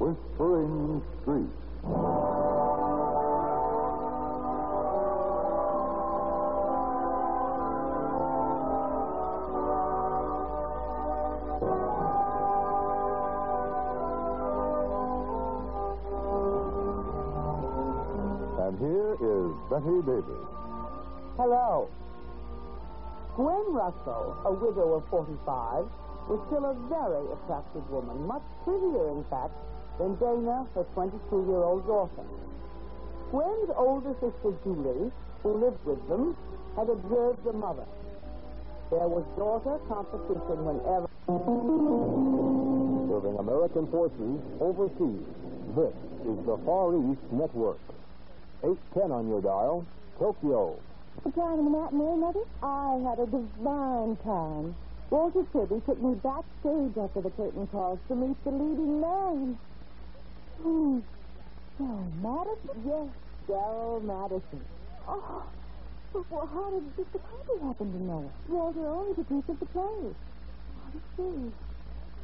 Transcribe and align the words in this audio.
Whispering 0.00 1.02
Street. 1.22 1.46
And 18.58 18.78
here 18.80 19.14
is 19.20 19.54
Bette 19.70 20.02
Davis. 20.06 20.46
Hello. 21.36 21.88
Gwen 23.36 23.72
Russell, 23.72 24.36
a 24.44 24.52
widow 24.52 24.94
of 24.94 25.04
45, 25.08 25.86
was 26.30 26.38
still 26.46 26.62
a 26.62 26.78
very 26.86 27.26
attractive 27.34 27.82
woman, 27.90 28.14
much 28.22 28.46
prettier, 28.62 29.10
in 29.10 29.26
fact, 29.26 29.50
than 29.98 30.14
Dana, 30.22 30.62
her 30.78 30.86
22-year-old 30.94 31.82
daughter. 31.90 32.22
Gwen's 33.34 33.70
older 33.74 34.14
sister, 34.22 34.54
Julie, 34.62 35.10
who 35.42 35.50
lived 35.58 35.82
with 35.82 35.98
them, 36.06 36.36
had 36.78 36.88
observed 36.88 37.42
the 37.42 37.52
mother. 37.52 37.82
There 38.94 39.10
was 39.10 39.26
daughter 39.34 39.82
competition 39.90 40.58
whenever... 40.62 41.10
Serving 43.10 43.36
American 43.42 43.90
forces 43.90 44.38
overseas. 44.62 45.26
This 45.74 45.94
is 46.30 46.38
the 46.46 46.58
Far 46.62 46.94
East 47.10 47.26
Network. 47.34 47.82
810 48.62 49.10
on 49.10 49.26
your 49.26 49.42
dial, 49.42 49.84
Tokyo. 50.18 50.78
The 51.24 51.32
time 51.32 51.58
of 51.58 51.64
the 51.66 51.70
matinee, 51.74 52.14
Mother? 52.22 52.46
I 52.62 53.02
had 53.02 53.18
a 53.18 53.26
divine 53.26 54.14
time. 54.22 54.76
Walter 55.10 55.42
Tribby 55.50 55.82
took 55.86 56.00
me 56.00 56.14
backstage 56.22 56.96
after 56.96 57.20
the 57.20 57.30
curtain 57.30 57.66
calls 57.66 57.98
to 58.06 58.14
meet 58.14 58.36
the 58.44 58.50
leading 58.50 59.00
man. 59.00 59.58
Hmm. 60.62 60.98
Daryl 61.80 62.12
Madison? 62.22 62.82
Yes, 62.86 63.08
Daryl 63.48 64.02
Madison. 64.04 64.64
Oh, 65.08 65.42
but 66.12 66.30
well, 66.30 66.46
how 66.46 66.70
did 66.70 66.84
Mr. 66.96 67.18
Copy 67.18 67.58
happen 67.60 67.92
to 67.92 68.02
know 68.02 68.24
it? 68.24 68.52
Walter 68.52 68.86
owns 68.86 69.18
a 69.18 69.24
piece 69.24 69.48
of 69.48 69.58
the 69.58 69.66
play. 69.66 70.14
I 70.86 70.90
see. 71.16 71.52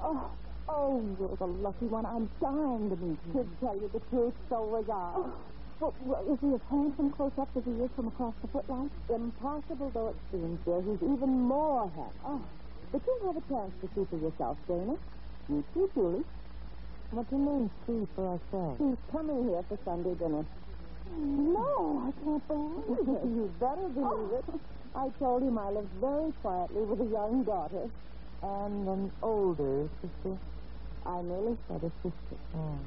Oh, 0.01 0.31
oh, 0.69 1.17
you're 1.19 1.37
the 1.37 1.47
lucky 1.47 1.87
one. 1.87 2.07
I'm 2.07 2.31
dying 2.41 2.91
to 2.91 2.97
meet 2.97 3.19
you. 3.27 3.33
To 3.33 3.49
tell 3.61 3.75
you 3.75 3.91
the 3.93 4.01
truth, 4.11 4.35
so 4.49 4.63
was 4.63 4.85
I. 4.89 5.13
Oh. 5.17 5.33
Well, 5.79 5.95
well, 6.05 6.25
is 6.33 6.39
he 6.41 6.55
as 6.55 6.61
handsome 6.71 7.11
close 7.13 7.33
up 7.39 7.49
as 7.57 7.65
he 7.65 7.71
is 7.73 7.91
from 7.97 8.09
across 8.09 8.33
the 8.41 8.49
footlights? 8.49 8.95
Impossible 9.13 9.91
though 9.93 10.09
it 10.09 10.17
seems, 10.31 10.59
dear, 10.65 10.81
he's 10.81 11.03
even 11.03 11.41
more 11.41 11.91
handsome. 11.95 12.21
Oh, 12.25 12.41
but 12.93 13.01
you'll 13.07 13.33
have 13.33 13.37
a 13.37 13.49
chance 13.49 13.73
to 13.81 13.89
see 13.95 14.07
for 14.11 14.17
yourself, 14.17 14.57
Dana. 14.69 14.97
You 15.49 15.65
too, 15.75 15.91
Julie. 15.95 16.25
What 17.11 17.31
do 17.31 17.37
you 17.37 17.43
mean, 17.43 17.71
see 17.87 18.07
for 18.15 18.27
ourselves? 18.35 18.79
He's 18.79 18.99
coming 19.13 19.49
here 19.49 19.63
for 19.69 19.79
Sunday 19.85 20.15
dinner. 20.15 20.45
No, 21.17 22.03
I 22.03 22.11
can't 22.25 22.49
believe 22.49 23.09
it. 23.09 23.25
you 23.25 23.53
better 23.61 23.89
believe 23.89 24.33
it. 24.33 24.45
I 24.97 25.09
told 25.19 25.43
him 25.43 25.59
I 25.59 25.71
lived 25.71 25.93
very 26.01 26.33
quietly 26.43 26.83
with 26.83 27.01
a 27.01 27.11
young 27.11 27.45
daughter. 27.45 27.89
And 28.43 28.89
an 28.89 29.13
older 29.23 29.89
sister. 30.03 30.37
I 31.07 31.23
merely 31.23 31.57
said 31.69 31.83
a 31.85 31.93
sister. 32.03 32.37
Oh. 32.55 32.79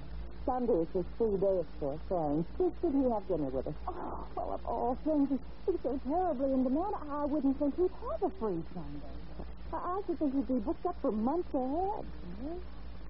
Sunday 0.46 0.81
is 0.81 0.88
his 0.94 1.06
free 1.18 1.38
day, 1.38 1.60
of 1.60 1.68
course, 1.80 2.00
so 2.10 2.18
I 2.18 2.42
insisted 2.42 2.92
he 2.92 3.10
have 3.10 3.28
dinner 3.28 3.50
with 3.50 3.68
us. 3.68 3.74
Oh, 3.88 4.26
well, 4.36 4.54
of 4.54 4.66
all 4.66 4.98
things, 5.06 5.30
he's 5.66 5.76
so 5.84 6.00
terribly 6.08 6.52
in 6.52 6.64
demand, 6.64 6.96
I 7.12 7.26
wouldn't 7.26 7.60
think 7.60 7.76
he'd 7.78 7.92
have 8.10 8.24
a 8.24 8.31
free 8.40 8.64
Sunday. 8.74 9.28
I, 9.72 10.02
should 10.06 10.18
think 10.18 10.34
he'd 10.34 10.47
be 10.47 10.59
booked 10.59 10.85
up 10.85 10.96
for 11.02 11.12
months 11.12 11.53
ahead. 11.53 12.06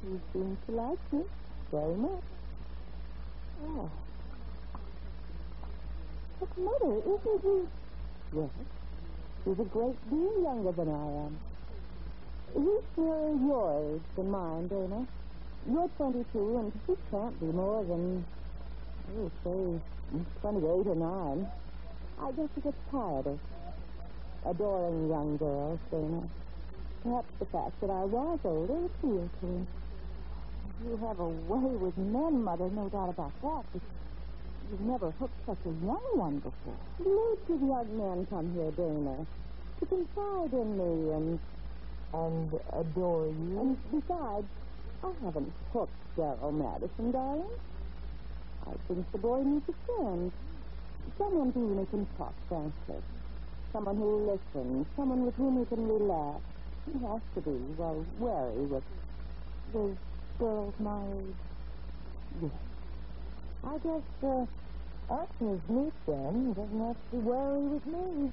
He 0.01 0.19
seems 0.33 0.57
to 0.65 0.71
like 0.73 1.13
me 1.13 1.23
very 1.71 1.95
much. 1.95 2.23
Oh. 3.65 3.89
But, 6.39 6.57
Mother, 6.57 6.97
isn't 6.97 7.41
he... 7.41 8.37
Yes, 8.37 8.49
he's 9.45 9.59
a 9.59 9.63
great 9.63 10.09
deal 10.09 10.41
younger 10.41 10.71
than 10.71 10.89
I 10.89 11.07
am. 11.25 11.39
He's 12.53 12.97
nearer 12.97 13.35
your 13.35 13.93
age 13.95 14.01
than 14.15 14.31
mine, 14.31 14.67
Dana. 14.67 15.07
You're 15.69 15.89
22, 15.97 16.57
and 16.57 16.73
he 16.87 16.95
can't 17.11 17.39
be 17.39 17.47
more 17.47 17.83
than, 17.83 18.25
oh, 19.17 19.31
say, 19.43 19.79
28 20.41 20.87
or 20.87 20.95
9. 20.95 21.47
I 22.21 22.31
guess 22.31 22.49
he 22.55 22.61
gets 22.61 22.77
tired 22.91 23.27
of 23.27 23.39
adoring 24.45 25.09
young 25.09 25.37
girls, 25.37 25.79
Dana. 25.91 26.23
Perhaps 27.03 27.31
the 27.39 27.45
fact 27.47 27.79
that 27.81 27.89
I 27.89 28.03
was 28.05 28.39
older 28.43 28.85
appealed 28.85 29.31
to 29.41 29.47
him. 29.47 29.67
You 30.83 30.97
have 31.07 31.19
a 31.19 31.29
way 31.29 31.75
with 31.75 31.97
men, 31.97 32.43
Mother, 32.43 32.69
no 32.71 32.89
doubt 32.89 33.09
about 33.09 33.33
that. 33.41 33.63
But 33.73 33.81
you've 34.69 34.81
never 34.81 35.11
hooked 35.19 35.39
such 35.45 35.59
a 35.65 35.75
young 35.85 36.07
one 36.15 36.39
before. 36.39 36.79
Lots 36.99 37.47
of 37.49 37.61
young 37.61 37.89
men 37.97 38.27
come 38.29 38.53
here, 38.55 38.71
Dana, 38.75 39.25
to 39.79 39.85
confide 39.87 40.53
in 40.53 40.69
me 40.77 41.13
and 41.15 41.39
and 42.13 42.53
adore 42.73 43.27
you. 43.27 43.59
And 43.61 43.77
besides, 43.91 44.47
I 45.03 45.13
haven't 45.23 45.53
hooked 45.71 45.93
Daryl 46.17 46.53
Madison, 46.53 47.11
darling. 47.11 47.55
I 48.67 48.73
think 48.87 49.11
the 49.11 49.19
boy 49.19 49.43
needs 49.45 49.65
a 49.69 49.75
friend. 49.85 50.31
Someone 51.17 51.53
to 51.53 51.59
whom 51.59 51.79
he 51.79 51.85
can 51.87 52.07
talk 52.17 52.35
frankly. 52.49 53.03
Someone 53.73 53.97
who 53.97 54.03
will 54.03 54.25
listen. 54.33 54.85
Someone 54.95 55.25
with 55.25 55.35
whom 55.35 55.59
he 55.59 55.65
can 55.67 55.87
relax. 55.87 56.41
He 56.91 57.05
has 57.05 57.21
to 57.35 57.41
be, 57.41 57.53
well, 57.77 58.05
wary 58.17 58.65
with 58.65 58.83
those 59.73 59.95
girls 60.39 60.73
my 60.79 61.05
age. 61.05 61.35
Yes. 62.41 62.51
I 63.63 63.77
guess, 63.77 64.07
uh, 64.25 64.45
that's 65.09 65.35
his 65.39 65.59
neat 65.69 65.93
then. 66.07 66.49
He 66.49 66.53
doesn't 66.57 66.81
have 66.81 66.97
to 66.97 67.07
be 67.13 67.21
wary 67.21 67.61
with 67.61 67.85
me. 67.85 68.31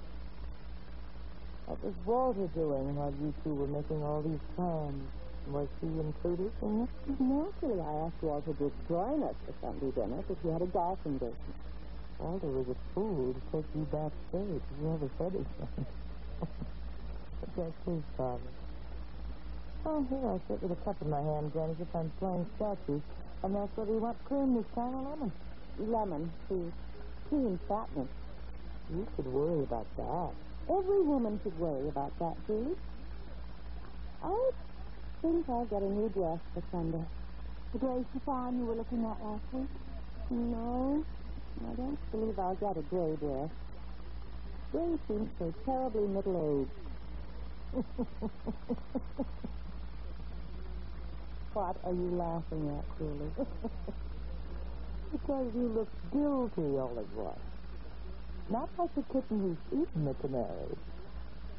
What 1.66 1.84
was 1.84 1.94
Walter 2.06 2.48
doing 2.54 2.96
while 2.96 3.12
you 3.20 3.34
two 3.44 3.52
were 3.52 3.66
making 3.66 4.00
all 4.02 4.22
these 4.22 4.40
plans? 4.56 5.04
Was 5.52 5.68
he 5.82 5.88
included 5.92 6.52
in 6.62 6.88
it? 6.88 7.20
Naturally, 7.20 7.80
I 7.82 8.06
asked 8.06 8.22
Walter 8.22 8.54
to 8.56 8.72
join 8.88 9.22
us 9.22 9.36
for 9.44 9.54
Sunday 9.60 9.90
dinner 9.92 10.22
because 10.22 10.40
he 10.42 10.48
had 10.48 10.62
a 10.62 10.70
golf 10.72 10.98
engagement. 11.04 11.58
Walter 12.18 12.46
was 12.46 12.66
a 12.72 12.78
fool 12.94 13.34
to 13.34 13.40
take 13.52 13.68
you 13.74 13.84
backstage. 13.92 14.62
He 14.64 14.86
never 14.86 15.10
said 15.18 15.34
anything. 15.36 15.86
but 17.40 17.50
that's 17.56 17.80
his 17.86 18.02
problem. 18.16 18.52
Oh, 19.84 20.04
here 20.10 20.26
I 20.26 20.38
sit 20.50 20.62
with 20.62 20.72
a 20.72 20.80
cup 20.84 20.96
in 21.00 21.10
my 21.10 21.22
hand, 21.22 21.52
Gwen, 21.52 21.70
as 21.70 21.80
if 21.80 21.94
I'm 21.94 22.10
playing 22.18 22.46
statues. 22.56 23.02
And 23.44 23.54
that's 23.54 23.70
what 23.76 23.86
we 23.86 23.98
want 23.98 24.18
cream 24.24 24.54
this 24.54 24.66
time 24.74 25.04
lemon? 25.04 25.32
Lemon, 25.78 26.32
please. 26.48 26.72
Cream 27.28 27.60
fatness. 27.68 28.08
You 28.90 29.06
should 29.14 29.26
worry 29.26 29.62
about 29.62 29.86
that. 29.96 30.30
Every 30.66 31.02
woman 31.02 31.38
should 31.42 31.56
worry 31.58 31.86
about 31.88 32.10
that, 32.18 32.34
Julie. 32.46 32.74
I 34.24 34.50
think 35.22 35.46
I'll 35.48 35.66
get 35.66 35.82
a 35.82 35.90
new 35.90 36.08
dress 36.10 36.40
for 36.54 36.62
Sunday. 36.72 37.04
The 37.72 37.78
gray 37.78 38.02
chiffon 38.12 38.58
you 38.58 38.66
were 38.66 38.74
looking 38.74 39.04
at 39.04 39.18
last 39.22 39.46
week? 39.52 39.70
No, 40.30 41.04
I 41.62 41.74
don't 41.76 41.98
believe 42.10 42.38
I'll 42.38 42.56
get 42.56 42.76
a 42.76 42.82
gray 42.82 43.14
dress. 43.22 43.50
Gray 44.72 44.98
seems 45.06 45.30
so 45.38 45.54
terribly 45.64 46.08
middle-aged. 46.08 46.95
what 51.52 51.76
are 51.84 51.92
you 51.92 52.10
laughing 52.16 52.78
at, 52.78 52.84
Julie? 52.98 53.32
because 55.12 55.52
you 55.54 55.68
look 55.68 55.88
guilty 56.10 56.78
all 56.78 56.96
at 56.98 57.08
once. 57.14 57.38
Not 58.48 58.70
like 58.78 58.94
the 58.94 59.02
kitten 59.12 59.40
who's 59.40 59.58
eaten 59.72 60.04
the 60.06 60.14
canary. 60.14 60.76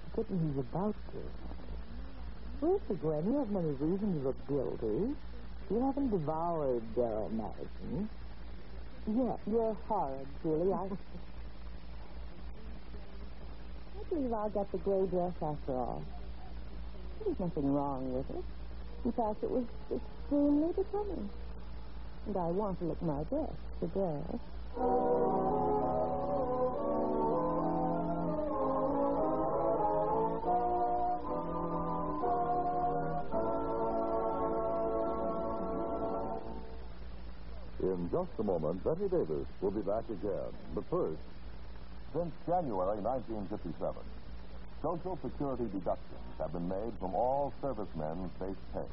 The 0.06 0.12
kitten 0.16 0.40
who's 0.40 0.58
about 0.60 0.96
to. 1.12 1.20
Really, 2.66 2.80
Gwen, 3.00 3.26
you 3.32 3.38
have 3.38 3.52
many 3.52 3.70
reasons 3.78 4.22
to 4.22 4.28
look 4.28 4.48
guilty. 4.48 5.14
You 5.70 5.86
haven't 5.86 6.10
devoured 6.10 6.82
Daryl 6.96 7.30
Madison. 7.32 8.10
Yeah, 9.06 9.36
you're 9.52 9.78
horrid, 9.88 10.28
Julie. 10.42 10.74
I... 10.74 10.88
I 14.08 14.16
believe 14.16 14.34
I'll 14.34 14.50
get 14.50 14.72
the 14.72 14.78
gray 14.78 15.06
dress 15.08 15.34
after 15.42 15.74
all. 15.74 16.02
There's 17.26 17.40
nothing 17.40 17.74
wrong 17.74 18.14
with 18.14 18.30
it. 18.30 18.44
In 19.04 19.12
fact, 19.12 19.44
it 19.44 19.52
was 19.52 19.66
extremely 19.92 20.72
becoming. 20.74 21.30
And 22.28 22.38
I 22.38 22.48
want 22.48 22.80
to 22.80 22.86
look 22.86 23.02
my 23.02 23.24
best 23.24 23.52
today. 23.82 24.22
In 37.84 38.10
just 38.12 38.32
a 38.40 38.44
moment, 38.44 38.84
Bette 38.84 39.08
Davis 39.10 39.48
will 39.62 39.72
be 39.72 39.82
back 39.82 40.04
again. 40.10 40.52
But 40.74 40.84
first, 40.90 41.20
since 42.18 42.34
January 42.50 42.98
1957, 43.06 43.78
Social 44.82 45.22
Security 45.22 45.70
deductions 45.70 46.34
have 46.42 46.50
been 46.50 46.66
made 46.66 46.90
from 46.98 47.14
all 47.14 47.54
servicemen's 47.62 48.34
base 48.42 48.58
pay. 48.74 48.90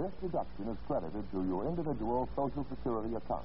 This 0.00 0.08
deduction 0.24 0.72
is 0.72 0.80
credited 0.88 1.20
to 1.36 1.44
your 1.44 1.68
individual 1.68 2.24
Social 2.32 2.64
Security 2.72 3.12
account. 3.12 3.44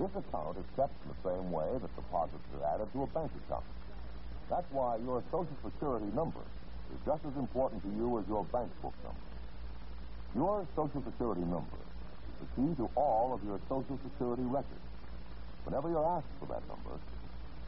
This 0.00 0.08
account 0.16 0.56
is 0.56 0.64
kept 0.80 0.96
in 1.04 1.12
the 1.12 1.20
same 1.20 1.52
way 1.52 1.68
that 1.76 1.92
deposits 1.92 2.48
are 2.56 2.64
added 2.72 2.88
to 2.96 3.04
a 3.04 3.08
bank 3.12 3.28
account. 3.44 3.68
That's 4.48 4.70
why 4.72 4.96
your 5.04 5.20
Social 5.28 5.58
Security 5.60 6.08
number 6.16 6.40
is 6.88 7.00
just 7.04 7.20
as 7.28 7.36
important 7.36 7.84
to 7.84 7.92
you 8.00 8.16
as 8.16 8.24
your 8.32 8.48
bank 8.48 8.72
book 8.80 8.96
number. 9.04 9.28
Your 10.32 10.64
Social 10.72 11.04
Security 11.04 11.44
number 11.44 11.76
is 12.32 12.36
the 12.40 12.48
key 12.56 12.72
to 12.80 12.88
all 12.96 13.36
of 13.36 13.44
your 13.44 13.60
Social 13.68 14.00
Security 14.08 14.48
records. 14.48 14.88
Whenever 15.68 15.92
you're 15.92 16.16
asked 16.16 16.32
for 16.40 16.48
that 16.48 16.64
number, 16.64 16.96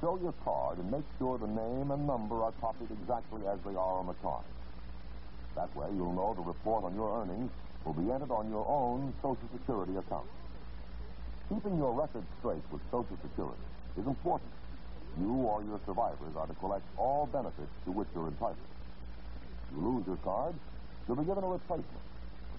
show 0.00 0.18
your 0.22 0.32
card 0.44 0.78
and 0.78 0.90
make 0.90 1.04
sure 1.18 1.36
the 1.38 1.46
name 1.46 1.90
and 1.90 2.06
number 2.06 2.42
are 2.42 2.52
copied 2.60 2.88
exactly 2.90 3.42
as 3.46 3.58
they 3.64 3.76
are 3.76 4.00
on 4.00 4.06
the 4.06 4.16
card. 4.24 4.44
That 5.54 5.74
way, 5.76 5.88
you'll 5.94 6.14
know 6.14 6.32
the 6.34 6.42
report 6.42 6.84
on 6.84 6.94
your 6.94 7.20
earnings 7.20 7.50
will 7.84 7.92
be 7.92 8.10
entered 8.10 8.30
on 8.30 8.48
your 8.48 8.66
own 8.68 9.12
Social 9.20 9.48
Security 9.52 9.96
account. 9.96 10.28
Keeping 11.48 11.76
your 11.76 11.92
record 11.92 12.24
straight 12.38 12.62
with 12.70 12.80
Social 12.90 13.18
Security 13.22 13.60
is 13.98 14.06
important. 14.06 14.50
You 15.18 15.32
or 15.44 15.62
your 15.62 15.80
survivors 15.84 16.32
are 16.36 16.46
to 16.46 16.54
collect 16.54 16.84
all 16.96 17.26
benefits 17.26 17.72
to 17.84 17.92
which 17.92 18.08
you're 18.14 18.28
entitled. 18.28 18.56
If 18.56 19.76
you 19.76 19.82
lose 19.82 20.06
your 20.06 20.16
card, 20.18 20.54
you'll 21.08 21.16
be 21.16 21.24
given 21.24 21.44
a 21.44 21.48
replacement. 21.48 22.04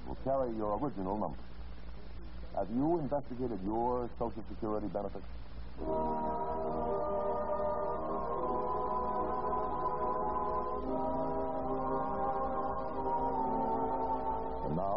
It 0.03 0.07
will 0.07 0.19
carry 0.25 0.53
your 0.57 0.77
original 0.77 1.17
number. 1.17 1.39
Have 2.55 2.67
you 2.75 2.99
investigated 2.99 3.59
your 3.65 4.09
Social 4.19 4.43
Security 4.49 4.87
benefits? 4.87 5.25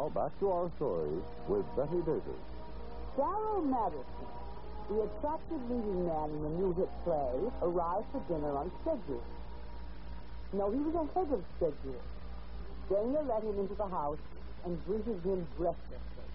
Now, 0.04 0.10
back 0.10 0.38
to 0.40 0.52
our 0.52 0.70
story 0.76 1.16
with 1.48 1.64
Bette 1.80 1.96
Davis. 2.04 2.44
Darrell 3.16 3.64
Madison, 3.64 4.28
the 4.92 5.00
attractive 5.00 5.64
leading 5.72 6.04
man 6.04 6.28
in 6.28 6.42
the 6.44 6.52
new 6.60 6.76
hit 6.76 6.92
play, 7.08 7.32
arrived 7.64 8.04
for 8.12 8.20
dinner 8.28 8.52
on 8.52 8.70
schedule. 8.84 9.24
No, 10.52 10.68
he 10.68 10.76
was 10.76 10.92
ahead 10.92 11.32
of 11.32 11.40
schedule. 11.56 12.04
Dana 12.92 13.24
led 13.24 13.48
him 13.48 13.58
into 13.64 13.72
the 13.80 13.88
house 13.88 14.20
and 14.66 14.76
greeted 14.84 15.24
him 15.24 15.48
breathlessly. 15.56 16.28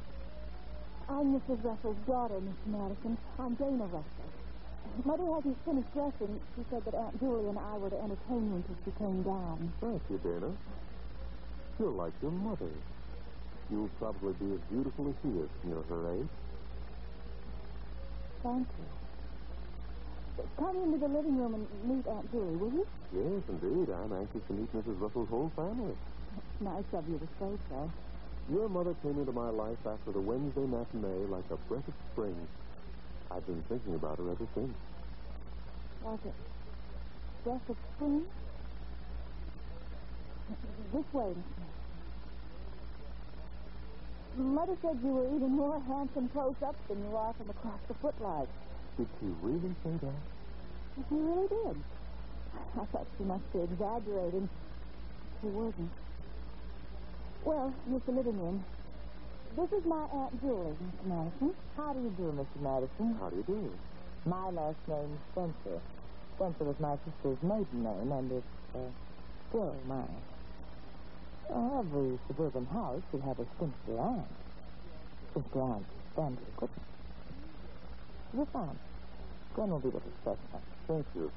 I'm 1.08 1.38
Mrs. 1.38 1.62
Russell's 1.62 2.02
daughter, 2.10 2.42
Miss 2.42 2.58
Madison. 2.66 3.20
I'm 3.38 3.54
Dana 3.54 3.86
Russell. 3.86 4.30
Mother 5.06 5.30
hasn't 5.30 5.58
finished 5.64 5.94
dressing. 5.94 6.42
She 6.58 6.66
said 6.74 6.82
that 6.86 6.96
Aunt 6.96 7.20
Julie 7.22 7.46
and 7.46 7.60
I 7.60 7.78
were 7.78 7.92
to 7.92 8.02
entertain 8.02 8.50
you 8.50 8.66
until 8.66 8.78
she 8.82 8.92
came 8.98 9.22
down. 9.22 9.72
Thank 9.80 10.02
you, 10.10 10.18
Dana. 10.26 10.58
You're 11.78 11.94
like 11.94 12.14
your 12.24 12.32
mother. 12.32 12.74
You'll 13.72 13.90
probably 14.00 14.34
be 14.34 14.54
as 14.54 14.62
beautiful 14.72 15.10
as 15.10 15.16
she 15.22 15.30
is 15.30 15.50
near 15.64 15.82
her 15.90 16.14
age. 16.16 16.30
Thank 18.42 18.68
you. 18.78 18.88
Come 20.58 20.76
into 20.84 20.98
the 20.98 21.08
living 21.08 21.38
room 21.38 21.54
and 21.54 21.68
meet 21.86 22.08
Aunt 22.08 22.32
Julie, 22.32 22.56
will 22.56 22.72
you? 22.72 22.88
Yes, 23.14 23.44
indeed. 23.48 23.94
I'm 23.94 24.12
anxious 24.14 24.42
to 24.48 24.54
meet 24.54 24.72
Mrs. 24.74 25.00
Russell's 25.00 25.30
whole 25.30 25.52
family. 25.56 25.96
Nice 26.60 26.84
of 26.94 27.08
you 27.08 27.18
to 27.20 27.28
say 27.40 27.52
so. 27.70 27.92
Your 28.52 28.68
mother 28.68 28.96
came 29.04 29.20
into 29.20 29.32
my 29.32 29.50
life 29.50 29.78
after 29.86 30.12
the 30.12 30.20
Wednesday 30.20 30.66
matinee 30.66 31.28
like 31.30 31.46
a 31.52 31.58
breath 31.70 31.88
of 31.88 31.94
spring. 32.12 32.36
I've 33.32 33.46
been 33.46 33.64
thinking 33.70 33.96
about 33.96 34.18
her 34.18 34.32
ever 34.32 34.48
since. 34.56 34.76
Was 36.02 36.20
it 36.26 36.34
breath 37.44 37.70
of 37.70 37.78
spring? 37.96 38.24
This 40.92 41.06
way, 41.14 41.36
Miss. 41.36 41.79
Mother 44.38 44.78
said 44.82 44.98
you 45.04 45.10
were 45.12 45.26
even 45.36 45.52
more 45.52 45.82
handsome 45.88 46.30
close-up 46.30 46.76
than 46.88 47.04
you 47.04 47.16
are 47.16 47.34
from 47.34 47.50
across 47.50 47.80
the 47.88 47.94
footlights. 47.96 48.52
Did 48.98 49.08
she 49.20 49.28
really 49.42 49.74
say 49.84 49.92
that? 50.02 50.22
She 51.10 51.16
really 51.16 51.48
did. 51.48 51.76
I 52.80 52.86
thought 52.86 53.08
she 53.18 53.24
must 53.24 53.52
be 53.54 53.60
exaggerating. 53.62 54.50
She 55.42 55.48
wasn't. 55.48 55.92
Well, 57.44 57.74
here's 57.90 58.02
the 58.04 58.12
living 58.12 58.38
room. 58.40 58.64
This 59.56 59.72
is 59.72 59.86
my 59.86 60.06
Aunt 60.14 60.42
Julie, 60.42 60.76
Mr. 60.78 61.06
Madison. 61.08 61.56
How 61.76 61.94
do 61.94 62.00
you 62.00 62.14
do, 62.18 62.32
Mr. 62.36 62.62
Madison? 62.62 63.18
How 63.20 63.30
do 63.30 63.38
you 63.38 63.44
do? 63.44 63.72
My 64.26 64.50
last 64.50 64.78
name's 64.88 65.20
Spencer. 65.32 65.80
Spencer 66.36 66.64
was 66.64 66.80
my 66.80 66.96
sister's 67.04 67.42
maiden 67.42 67.84
name, 67.84 68.12
and 68.12 68.32
it's 68.32 68.76
uh, 68.76 68.80
still 69.50 69.76
mine. 69.88 70.22
Well, 71.50 71.80
every 71.80 72.20
suburban 72.28 72.66
house 72.68 73.02
should 73.12 73.22
have 73.22 73.40
a 73.40 73.46
spinster 73.58 74.00
aunt. 74.00 74.28
Spinster 75.32 75.62
aunt 75.62 75.82
is 75.82 76.14
standard 76.14 76.48
equipment. 76.54 76.86
Fine. 78.54 78.80
Gwen 79.56 79.70
will 79.70 79.80
be 79.80 79.90
with 79.90 80.04
us 80.04 80.18
presently. 80.24 80.62
Thank 80.88 81.06
you. 81.16 81.32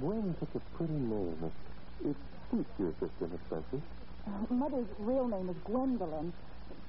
Gwen's 0.00 0.36
such 0.40 0.54
a 0.56 0.76
pretty 0.76 0.92
name. 0.92 1.36
It, 1.44 2.08
it 2.08 2.16
suits 2.50 2.70
your 2.78 2.92
sister, 3.00 3.28
Miss 3.28 3.40
Spencer. 3.46 3.80
Uh, 4.26 4.54
Mother's 4.54 4.88
real 5.00 5.28
name 5.28 5.48
is 5.48 5.56
Gwendolyn, 5.64 6.32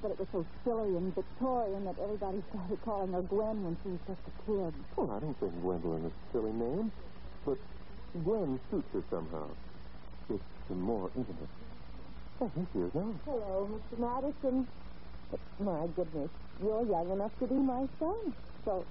but 0.00 0.10
it 0.12 0.18
was 0.18 0.28
so 0.32 0.46
silly 0.64 0.96
and 0.96 1.14
Victorian 1.14 1.84
that 1.84 1.96
everybody 2.02 2.42
started 2.50 2.78
calling 2.84 3.12
her 3.12 3.22
Gwen 3.22 3.62
when 3.64 3.76
she 3.82 3.90
was 3.90 4.00
just 4.08 4.20
a 4.24 4.34
kid. 4.48 4.72
Well, 4.96 5.10
I 5.12 5.20
don't 5.20 5.38
think 5.38 5.52
Gwendolyn 5.60 6.06
is 6.06 6.12
a 6.12 6.32
silly 6.32 6.52
name, 6.52 6.90
but 7.44 7.58
Gwen 8.24 8.58
suits 8.70 8.88
her 8.94 9.04
somehow. 9.10 9.48
It's 10.30 10.42
more 10.70 11.10
intimate. 11.14 11.63
Oh, 12.40 12.50
here 12.54 12.66
she 12.72 12.78
is 12.80 12.94
now. 12.94 13.14
Hello, 13.24 13.70
Mr. 13.70 13.98
Madison. 13.98 14.66
My 15.60 15.86
goodness, 15.94 16.30
you're 16.60 16.84
young 16.86 17.10
enough 17.12 17.30
to 17.38 17.46
be 17.46 17.54
my 17.54 17.86
son. 17.98 18.34
So 18.64 18.84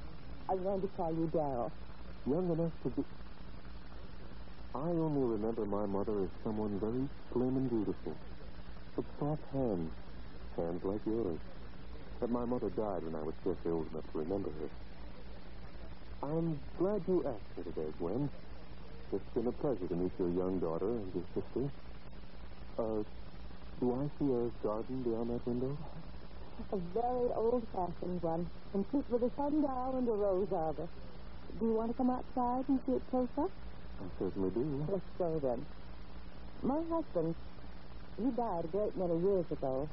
I'm 0.49 0.63
going 0.63 0.81
to 0.81 0.87
call 0.95 1.11
you 1.13 1.29
Darrell. 1.33 1.71
Young 2.25 2.51
enough 2.51 2.71
to 2.83 2.89
be... 2.89 3.03
I 4.75 4.87
only 4.87 5.21
remember 5.21 5.65
my 5.65 5.85
mother 5.85 6.23
as 6.23 6.29
someone 6.43 6.79
very 6.79 7.07
slim 7.31 7.57
and 7.57 7.69
beautiful. 7.69 8.15
With 8.95 9.05
soft 9.19 9.43
hands, 9.51 9.91
hands 10.55 10.81
like 10.83 11.01
yours. 11.05 11.39
But 12.19 12.31
my 12.31 12.45
mother 12.45 12.69
died 12.69 13.03
when 13.03 13.15
I 13.15 13.23
was 13.23 13.33
scarcely 13.41 13.71
old 13.71 13.91
enough 13.91 14.09
to 14.13 14.19
remember 14.19 14.49
her. 14.49 16.27
I'm 16.29 16.59
glad 16.79 17.01
you 17.07 17.25
asked 17.27 17.57
me 17.57 17.71
today, 17.71 17.91
Gwen. 17.99 18.29
It's 19.11 19.23
been 19.35 19.47
a 19.47 19.51
pleasure 19.51 19.87
to 19.87 19.95
meet 19.95 20.11
your 20.17 20.29
young 20.29 20.59
daughter 20.59 20.87
and 20.87 21.11
your 21.13 21.23
sister. 21.35 21.69
Uh, 22.79 23.03
Do 23.83 23.91
I 23.99 24.07
see 24.17 24.31
a 24.31 24.65
garden 24.65 25.03
beyond 25.03 25.29
that 25.31 25.45
window? 25.45 25.77
A 26.71 26.77
very 26.95 27.27
old-fashioned 27.35 28.23
one, 28.23 28.49
complete 28.71 29.03
with 29.09 29.23
a 29.23 29.31
sundial 29.35 29.95
and 29.97 30.07
a 30.07 30.11
rose 30.13 30.47
arbor. 30.55 30.87
Do 31.59 31.65
you 31.65 31.73
want 31.73 31.91
to 31.91 31.97
come 31.97 32.09
outside 32.09 32.63
and 32.69 32.79
see 32.85 32.93
it 32.93 33.01
close 33.11 33.27
up? 33.37 33.51
I 33.99 34.05
certainly 34.19 34.51
do. 34.51 34.87
Let's 34.87 35.03
go 35.19 35.37
then. 35.43 35.65
My 36.61 36.79
husband, 36.89 37.35
he 38.15 38.31
died 38.31 38.63
a 38.63 38.67
great 38.67 38.95
many 38.95 39.19
years 39.19 39.51
ago. 39.51 39.89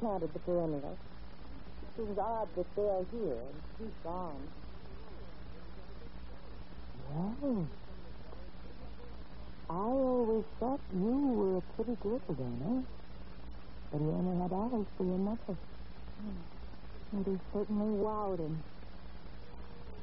Planted 0.00 0.34
the 0.34 0.38
perennials. 0.40 0.98
It 1.80 1.96
seems 1.96 2.18
odd 2.18 2.48
that 2.56 2.66
they're 2.76 3.06
here 3.10 3.40
and 3.40 3.56
he's 3.78 3.96
gone. 4.04 4.42
Well, 7.08 7.66
I 9.70 9.72
always 9.72 10.44
thought 10.58 10.80
you 10.92 11.16
were 11.40 11.56
a 11.56 11.62
pretty 11.72 11.96
girl, 12.02 12.20
Dana. 12.36 12.84
But 13.92 14.00
he 14.00 14.06
only 14.06 14.40
had 14.40 14.52
Alice 14.52 14.86
for 14.96 15.04
your 15.04 15.18
mother. 15.18 15.56
And 17.12 17.26
he 17.26 17.38
certainly 17.52 17.90
wowed 17.98 18.38
him. 18.38 18.62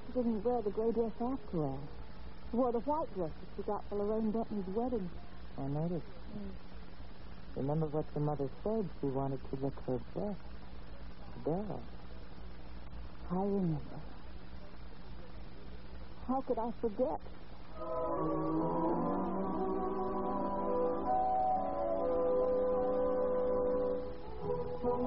He 0.08 0.14
didn't 0.14 0.44
wear 0.44 0.62
the 0.62 0.72
gray 0.72 0.92
dress 0.92 1.14
after 1.22 1.64
all. 1.64 1.80
He 2.52 2.58
wore 2.58 2.72
the 2.72 2.80
white 2.80 3.14
dress 3.16 3.32
that 3.32 3.50
she 3.56 3.64
got 3.64 3.84
for 3.90 3.98
Lorraine 3.98 4.32
Benton's 4.32 4.68
wedding. 4.76 5.10
I 5.58 5.68
noticed. 5.68 6.06
Remember 7.56 7.88
what 7.88 8.06
your 8.14 8.24
mother 8.24 8.50
said? 8.64 8.88
She 9.02 9.08
wanted 9.08 9.40
to 9.50 9.58
look 9.62 9.74
her 9.88 10.00
best. 10.16 10.38
Dara. 11.46 11.80
I 13.32 13.36
remember. 13.36 14.00
How 16.28 16.42
could 16.42 16.60
I 16.60 16.72
forget? 16.82 17.20
After 24.88 25.04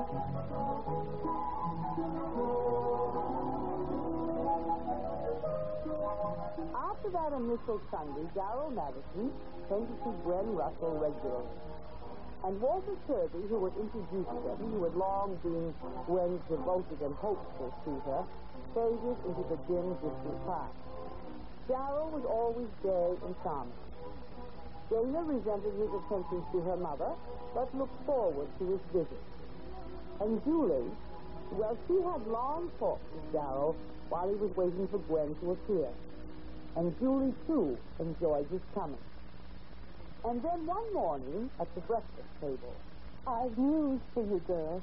that 7.16 7.32
initial 7.32 7.80
Sunday, 7.88 8.28
Darrell 8.36 8.68
Madison 8.76 9.32
came 9.72 9.88
to 9.88 9.96
see 10.04 10.12
Gwen 10.20 10.52
Russell 10.52 11.00
regularly. 11.00 11.48
And 12.44 12.60
Walter 12.60 12.92
Kirby, 13.08 13.48
who 13.48 13.64
had 13.64 13.72
introduced 13.80 14.28
them, 14.44 14.60
who 14.68 14.84
had 14.84 14.92
long 15.00 15.40
been 15.40 15.72
Gwen's 16.04 16.44
devoted 16.52 17.00
and 17.00 17.16
hopeful 17.16 17.72
suitor, 17.80 18.28
faded 18.76 19.16
into 19.24 19.44
the 19.48 19.56
dim, 19.64 19.96
distant 20.04 20.44
past. 20.44 20.76
Darrell 21.68 22.12
was 22.12 22.28
always 22.28 22.68
gay 22.84 23.16
and 23.24 23.34
charming. 23.42 23.72
Dana 24.92 25.24
resented 25.24 25.72
his 25.72 25.88
attentions 26.04 26.44
to 26.52 26.60
her 26.68 26.76
mother, 26.76 27.16
but 27.54 27.72
looked 27.74 27.96
forward 28.04 28.48
to 28.58 28.76
his 28.76 28.80
visit. 28.92 29.39
And 30.20 30.44
Julie, 30.44 30.92
well, 31.52 31.78
she 31.88 31.94
had 31.94 32.26
long 32.28 32.70
talks 32.78 33.02
with 33.14 33.32
Darrell 33.32 33.76
while 34.10 34.28
he 34.28 34.36
was 34.36 34.54
waiting 34.54 34.86
for 34.88 34.98
Gwen 34.98 35.34
to 35.40 35.52
appear. 35.52 35.88
And 36.76 36.94
Julie, 37.00 37.34
too, 37.46 37.76
enjoyed 37.98 38.46
his 38.50 38.60
coming. 38.74 39.00
And 40.24 40.42
then 40.42 40.66
one 40.66 40.92
morning 40.92 41.50
at 41.58 41.74
the 41.74 41.80
breakfast 41.82 42.28
table, 42.40 42.76
I've 43.26 43.56
news 43.56 44.00
for 44.12 44.22
you, 44.22 44.42
girls. 44.46 44.82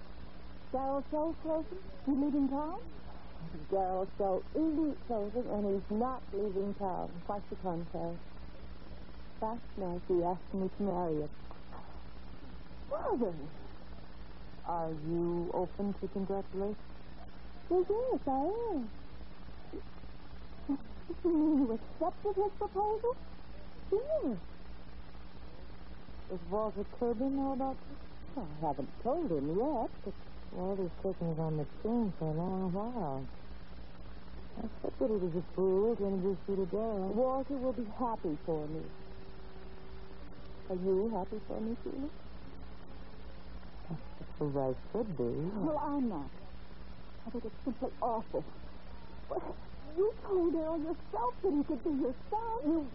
Darrell 0.71 1.03
Shell's 1.11 1.35
closing? 1.43 1.77
You 2.07 2.25
leaving 2.25 2.49
town? 2.49 2.79
Darrell 3.71 4.07
Shell 4.17 4.43
isn't 4.55 4.97
closing, 5.07 5.45
and 5.51 5.65
he's 5.73 5.97
not 5.97 6.21
leaving 6.33 6.73
town. 6.79 7.09
Quite 7.25 7.47
the 7.49 7.55
contrary. 7.57 8.17
Last 9.41 9.61
night 9.77 10.01
he 10.07 10.23
asked 10.23 10.53
me 10.53 10.69
to 10.77 10.83
marry 10.83 11.21
him. 11.21 11.29
Mother! 12.89 13.33
Are 14.67 14.91
you 15.09 15.51
open 15.55 15.95
to 16.01 16.09
congratulations? 16.09 16.77
Well, 17.69 17.85
yes, 17.89 18.21
I 18.27 18.75
am. 18.75 18.91
You 20.69 20.79
mean 21.25 21.59
you 21.59 21.73
accepted 21.73 22.35
his 22.35 22.53
proposal? 22.59 23.17
Yes. 23.91 24.37
Does 26.29 26.39
Walter 26.49 26.85
Kirby 26.99 27.25
know 27.25 27.53
about 27.53 27.77
this? 27.89 27.97
I 28.37 28.67
haven't 28.67 28.89
told 29.03 29.31
him 29.31 29.49
yet, 29.57 29.91
but 30.05 30.13
Walter's 30.51 30.91
taken 31.03 31.29
it 31.31 31.39
on 31.39 31.57
the 31.57 31.67
chin 31.83 32.13
for 32.19 32.29
a 32.29 32.33
long 32.37 32.73
while. 32.73 33.27
I 34.57 34.63
said 34.81 34.93
that 34.99 35.07
he 35.07 35.17
was 35.17 35.35
a 35.37 35.45
fool 35.55 35.95
to 35.97 36.05
introduce 36.07 36.39
you 36.49 36.55
to 36.57 36.65
Darrell. 36.71 37.13
Walter 37.13 37.57
will 37.57 37.73
be 37.73 37.87
happy 37.99 38.37
for 38.45 38.67
me. 38.67 38.81
Are 40.69 40.75
you 40.75 41.11
happy 41.15 41.41
for 41.47 41.61
me, 41.61 41.77
Sheila? 41.83 42.26
Suppose 44.37 44.75
I 44.75 44.97
should 44.97 45.17
be. 45.17 45.23
Well, 45.65 45.81
I'm 45.81 46.09
not. 46.09 46.29
I 47.25 47.29
think 47.31 47.45
it's 47.45 47.55
simply 47.65 47.89
awful. 48.01 48.43
But 49.29 49.41
you 49.97 50.13
told 50.23 50.53
Darrell 50.53 50.77
yourself 50.77 51.33
that 51.41 51.51
he 51.51 51.63
could 51.63 51.83
be 51.83 51.89
your 52.01 52.13
son. 52.29 52.59
You, 52.63 52.87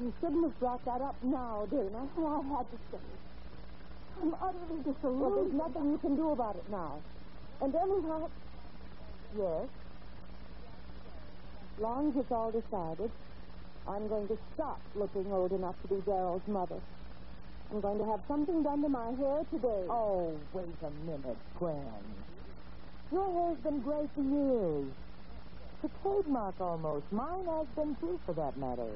you 0.00 0.12
shouldn't 0.20 0.44
have 0.44 0.60
brought 0.60 0.84
that 0.84 1.00
up 1.00 1.16
now, 1.22 1.66
Dana. 1.70 2.04
I 2.04 2.42
had 2.52 2.66
to 2.68 2.78
say 2.92 2.98
it. 3.00 3.20
I'm 4.20 4.34
utterly 4.34 4.78
disillusioned. 4.84 5.20
Well, 5.20 5.30
there's 5.30 5.54
nothing 5.54 5.90
you 5.90 5.98
can 5.98 6.16
do 6.16 6.32
about 6.32 6.56
it 6.56 6.68
now. 6.70 7.00
And 7.62 7.74
anyhow, 7.74 8.28
yes, 9.38 9.68
as 11.76 11.82
long 11.82 12.10
as 12.10 12.16
it's 12.20 12.30
all 12.30 12.50
decided, 12.50 13.10
I'm 13.88 14.06
going 14.08 14.28
to 14.28 14.38
stop 14.54 14.80
looking 14.94 15.32
old 15.32 15.52
enough 15.52 15.80
to 15.82 15.88
be 15.88 16.00
Darrell's 16.02 16.46
mother. 16.46 16.80
I'm 17.72 17.80
going 17.80 17.98
to 17.98 18.04
have 18.04 18.20
something 18.28 18.62
done 18.62 18.82
to 18.82 18.88
my 18.88 19.16
hair 19.16 19.40
today. 19.48 19.88
Oh, 19.88 20.36
wait 20.52 20.76
a 20.84 20.90
minute, 21.08 21.40
Gwen. 21.58 22.04
Your 23.10 23.32
hair's 23.32 23.56
been 23.64 23.80
gray 23.80 24.04
for 24.14 24.20
years. 24.20 24.92
It's 25.80 25.88
a 25.88 26.02
trademark 26.04 26.60
almost. 26.60 27.10
Mine 27.10 27.48
has 27.48 27.66
been 27.74 27.96
too, 27.96 28.20
for 28.26 28.34
that 28.34 28.60
matter. 28.60 28.92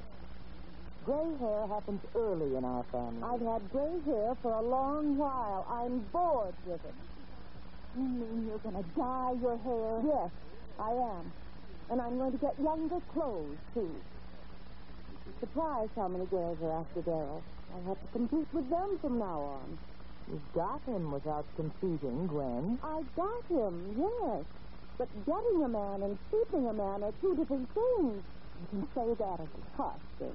Gray 1.08 1.24
hair 1.40 1.66
happens 1.72 2.00
early 2.14 2.52
in 2.52 2.64
our 2.66 2.84
family. 2.92 3.24
I've 3.24 3.40
had 3.40 3.64
gray 3.72 3.96
hair 4.04 4.36
for 4.42 4.52
a 4.52 4.60
long 4.60 5.16
while. 5.16 5.64
I'm 5.72 6.00
bored 6.12 6.54
with 6.66 6.84
it. 6.84 6.94
You 7.96 8.04
mean 8.04 8.44
you're 8.46 8.58
going 8.60 8.76
to 8.76 8.84
dye 8.92 9.32
your 9.40 9.56
hair? 9.56 10.04
Yes, 10.04 10.30
I 10.78 10.92
am. 11.16 11.32
And 11.88 12.02
I'm 12.02 12.18
going 12.18 12.32
to 12.32 12.38
get 12.44 12.52
younger 12.60 13.00
clothes, 13.08 13.56
too. 13.72 13.88
Surprised 15.40 15.92
how 15.96 16.08
many 16.08 16.26
girls 16.26 16.58
are 16.62 16.80
after 16.80 17.02
Darrell. 17.02 17.42
I'll 17.74 17.94
have 17.94 18.00
to 18.00 18.08
compete 18.12 18.48
with 18.52 18.70
them 18.70 18.98
from 19.00 19.18
now 19.18 19.40
on. 19.60 19.78
You've 20.30 20.52
got 20.54 20.80
him 20.86 21.12
without 21.12 21.46
competing, 21.56 22.26
Gwen. 22.26 22.78
I 22.82 23.02
got 23.14 23.44
him, 23.50 23.94
yes. 23.98 24.44
But 24.98 25.08
getting 25.26 25.62
a 25.64 25.68
man 25.68 26.02
and 26.02 26.18
keeping 26.30 26.66
a 26.66 26.72
man 26.72 27.02
are 27.02 27.12
two 27.20 27.36
different 27.36 27.68
things. 27.74 28.22
You 28.60 28.66
can 28.70 28.82
say 28.94 29.08
that 29.18 29.38
as 29.42 29.50
a 29.52 29.62
custom. 29.76 30.34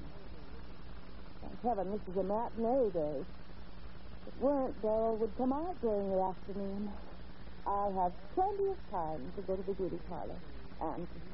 Thank 1.41 1.57
heaven 1.63 1.91
this 1.91 2.01
is 2.07 2.17
a 2.19 2.23
matinee 2.23 2.91
day. 2.93 3.25
If 3.25 4.27
it 4.27 4.37
weren't, 4.39 4.79
Darrell 4.81 5.17
would 5.17 5.35
come 5.37 5.51
out 5.51 5.81
during 5.81 6.11
the 6.11 6.21
afternoon. 6.21 6.91
I'll 7.65 7.93
have 7.97 8.13
plenty 8.35 8.69
of 8.69 8.77
time 8.91 9.31
to 9.35 9.41
go 9.41 9.55
to 9.55 9.63
the 9.63 9.73
beauty 9.73 9.99
parlor 10.09 10.37
and 10.81 11.07
to 11.07 11.30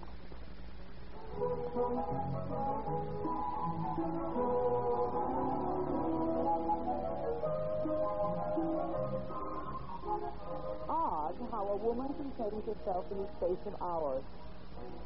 Odd 10.89 11.35
how 11.51 11.67
a 11.67 11.75
woman 11.75 12.07
can 12.17 12.31
change 12.39 12.65
herself 12.65 13.05
in 13.11 13.17
the 13.17 13.27
space 13.37 13.67
of 13.67 13.79
hours. 13.81 14.23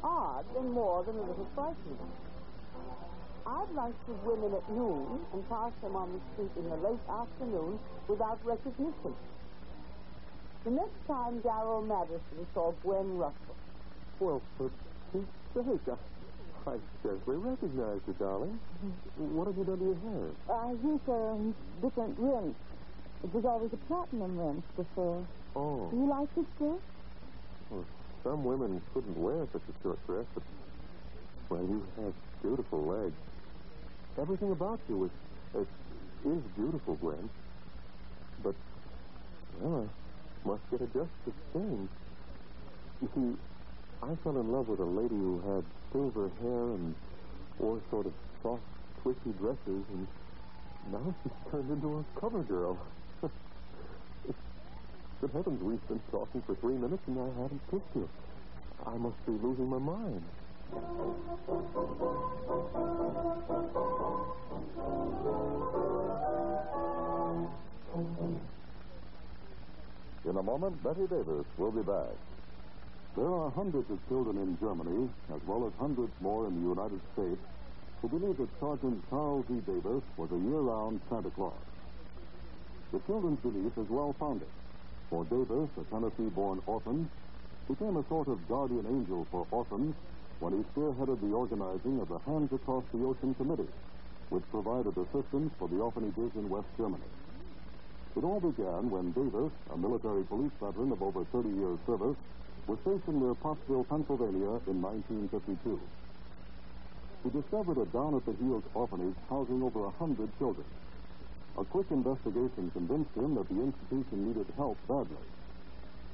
Odd 0.02 0.44
and 0.56 0.72
more 0.72 1.04
than 1.04 1.16
a 1.16 1.20
little 1.20 1.46
frightening. 1.54 1.98
I've 3.46 3.70
lunched 3.74 4.08
with 4.08 4.22
women 4.24 4.54
at 4.54 4.70
noon 4.70 5.20
and 5.34 5.48
passed 5.50 5.78
them 5.82 5.96
on 5.96 6.12
the 6.14 6.20
street 6.32 6.52
in 6.56 6.70
the 6.70 6.76
late 6.76 7.00
afternoon 7.10 7.78
without 8.08 8.38
recognition. 8.42 9.14
The 10.64 10.70
next 10.70 11.06
time 11.06 11.40
Darrell 11.40 11.82
Madison 11.82 12.46
saw 12.54 12.72
Gwen 12.82 13.18
Russell. 13.18 13.56
Well, 14.18 14.40
Pete's 14.58 15.26
sake, 15.54 15.88
I, 15.90 16.21
I 16.66 16.76
scarcely 17.00 17.36
recognize 17.36 18.00
you, 18.06 18.14
darling. 18.18 18.58
Mm-hmm. 18.84 19.36
What 19.36 19.46
have 19.48 19.56
you 19.56 19.64
done 19.64 19.78
to 19.78 19.84
your 19.84 19.98
hair? 19.98 20.30
Uh, 20.48 20.52
I 20.52 20.70
use 20.78 21.02
a 21.10 21.82
different 21.82 22.14
rinse. 22.18 22.54
It 23.24 23.34
was 23.34 23.44
always 23.44 23.72
a 23.72 23.76
platinum 23.88 24.38
rinse 24.38 24.64
before. 24.76 25.26
Oh. 25.56 25.88
Do 25.90 25.96
you 25.96 26.08
like 26.08 26.32
this 26.34 26.46
dress? 26.58 26.78
Well, 27.70 27.84
some 28.22 28.44
women 28.44 28.80
couldn't 28.94 29.20
wear 29.20 29.46
such 29.52 29.62
a 29.62 29.82
short 29.82 30.06
dress, 30.06 30.26
but, 30.34 30.42
well, 31.48 31.62
you 31.62 31.82
have 31.98 32.14
beautiful 32.42 32.84
legs. 32.86 33.16
Everything 34.20 34.52
about 34.52 34.78
you 34.88 35.04
is, 35.04 35.10
is, 35.62 35.66
is 36.30 36.42
beautiful, 36.56 36.94
Gwen. 36.96 37.28
But, 38.42 38.54
well, 39.60 39.88
I 40.44 40.48
must 40.48 40.62
get 40.70 40.80
adjusted 40.80 41.08
to 41.26 41.32
change. 41.52 41.88
You 43.00 43.08
see, 43.14 43.36
I 44.02 44.16
fell 44.24 44.36
in 44.36 44.50
love 44.50 44.66
with 44.66 44.80
a 44.80 44.84
lady 44.84 45.14
who 45.14 45.38
had 45.46 45.62
silver 45.92 46.28
hair 46.42 46.74
and 46.74 46.92
wore 47.58 47.80
sort 47.88 48.06
of 48.06 48.12
soft, 48.42 48.64
twisty 49.00 49.30
dresses, 49.38 49.86
and 49.94 50.08
now 50.90 51.14
she's 51.22 51.32
turned 51.52 51.70
into 51.70 51.98
a 51.98 52.20
cover 52.20 52.42
girl. 52.42 52.76
Good 55.20 55.30
heavens, 55.32 55.62
we've 55.62 55.86
been 55.86 56.00
talking 56.10 56.42
for 56.44 56.56
three 56.56 56.74
minutes 56.74 57.02
and 57.06 57.16
I 57.16 57.42
haven't 57.42 57.62
kissed 57.70 57.94
you. 57.94 58.08
I 58.84 58.96
must 58.96 59.24
be 59.24 59.32
losing 59.32 59.70
my 59.70 59.78
mind. 59.78 60.26
In 70.28 70.36
a 70.36 70.42
moment, 70.42 70.82
Bette 70.82 71.06
Davis 71.06 71.46
will 71.56 71.70
be 71.70 71.82
back. 71.82 72.31
There 73.14 73.28
are 73.28 73.50
hundreds 73.50 73.90
of 73.90 74.00
children 74.08 74.38
in 74.38 74.56
Germany, 74.58 75.06
as 75.34 75.40
well 75.46 75.66
as 75.66 75.72
hundreds 75.78 76.12
more 76.22 76.46
in 76.46 76.54
the 76.56 76.68
United 76.68 77.00
States, 77.12 77.40
who 78.00 78.08
believe 78.08 78.38
that 78.38 78.48
Sergeant 78.58 79.04
Charles 79.10 79.44
E. 79.52 79.60
Davis 79.68 80.02
was 80.16 80.32
a 80.32 80.40
year-round 80.48 80.98
Santa 81.10 81.28
Claus. 81.30 81.52
The 82.90 83.00
children's 83.00 83.38
belief 83.40 83.76
is 83.76 83.88
well-founded, 83.90 84.48
for 85.10 85.24
Davis, 85.28 85.68
a 85.76 85.84
Tennessee-born 85.92 86.62
orphan, 86.64 87.08
became 87.68 87.98
a 87.98 88.08
sort 88.08 88.28
of 88.28 88.48
guardian 88.48 88.86
angel 88.88 89.26
for 89.30 89.46
orphans 89.50 89.94
when 90.40 90.56
he 90.56 90.64
spearheaded 90.72 91.20
the 91.20 91.36
organizing 91.36 92.00
of 92.00 92.08
the 92.08 92.18
Hands 92.24 92.50
Across 92.50 92.84
the 92.94 93.04
Ocean 93.04 93.34
Committee, 93.34 93.68
which 94.30 94.42
provided 94.50 94.96
assistance 94.96 95.52
for 95.58 95.68
the 95.68 95.76
orphanages 95.76 96.32
in 96.34 96.48
West 96.48 96.68
Germany. 96.78 97.04
It 98.16 98.24
all 98.24 98.40
began 98.40 98.88
when 98.88 99.12
Davis, 99.12 99.52
a 99.70 99.76
military 99.76 100.24
police 100.24 100.52
veteran 100.60 100.92
of 100.92 101.02
over 101.02 101.24
30 101.24 101.48
years' 101.50 101.78
service, 101.86 102.16
was 102.66 102.78
stationed 102.82 103.20
near 103.20 103.34
Pottsville, 103.34 103.84
Pennsylvania 103.84 104.62
in 104.70 104.78
1952. 104.82 105.80
He 107.24 107.30
discovered 107.30 107.78
a 107.78 107.86
down-at-the-heels 107.86 108.64
orphanage 108.74 109.18
housing 109.28 109.62
over 109.62 109.86
a 109.86 109.90
hundred 109.90 110.30
children. 110.38 110.66
A 111.58 111.64
quick 111.64 111.86
investigation 111.90 112.70
convinced 112.72 113.14
him 113.14 113.34
that 113.34 113.48
the 113.48 113.60
institution 113.60 114.26
needed 114.26 114.46
help 114.56 114.78
badly, 114.88 115.26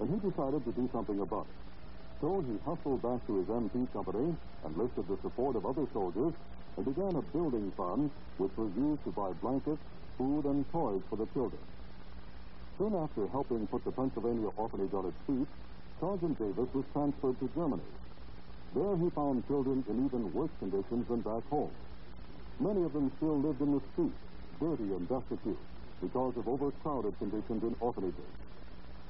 and 0.01 0.09
he 0.09 0.19
decided 0.29 0.65
to 0.65 0.73
do 0.73 0.89
something 0.93 1.21
about 1.21 1.47
it. 1.47 1.59
So 2.21 2.43
he 2.43 2.59
hustled 2.65 3.03
back 3.03 3.25
to 3.27 3.39
his 3.39 3.47
MP 3.47 3.87
company, 3.93 4.35
enlisted 4.65 5.07
the 5.07 5.19
support 5.23 5.55
of 5.55 5.65
other 5.65 5.87
soldiers, 5.93 6.33
and 6.77 6.85
began 6.85 7.15
a 7.15 7.23
building 7.23 7.73
fund 7.77 8.11
which 8.39 8.57
was 8.57 8.73
used 8.77 9.05
to 9.05 9.13
buy 9.13 9.31
blankets, 9.41 9.81
food, 10.17 10.45
and 10.45 10.65
toys 10.73 11.03
for 11.09 11.17
the 11.17 11.27
children. 11.33 11.63
Soon 12.77 12.95
after 12.95 13.27
helping 13.29 13.67
put 13.69 13.85
the 13.85 13.93
Pennsylvania 13.93 14.49
orphanage 14.57 14.93
on 14.95 15.07
its 15.07 15.17
feet, 15.27 15.49
Sergeant 16.01 16.39
Davis 16.39 16.71
was 16.75 16.85
transferred 16.93 17.35
to 17.41 17.51
Germany. 17.59 17.83
There 18.75 18.95
he 19.03 19.11
found 19.19 19.43
children 19.49 19.83
in 19.91 20.07
even 20.07 20.33
worse 20.33 20.55
conditions 20.61 21.09
than 21.11 21.27
back 21.27 21.43
home. 21.51 21.75
Many 22.61 22.85
of 22.85 22.93
them 22.93 23.11
still 23.19 23.35
lived 23.35 23.61
in 23.61 23.75
the 23.75 23.83
streets, 23.93 24.23
dirty 24.63 24.95
and 24.95 25.09
destitute, 25.11 25.59
because 26.01 26.37
of 26.39 26.47
overcrowded 26.47 27.19
conditions 27.19 27.63
in 27.67 27.75
orphanages. 27.81 28.31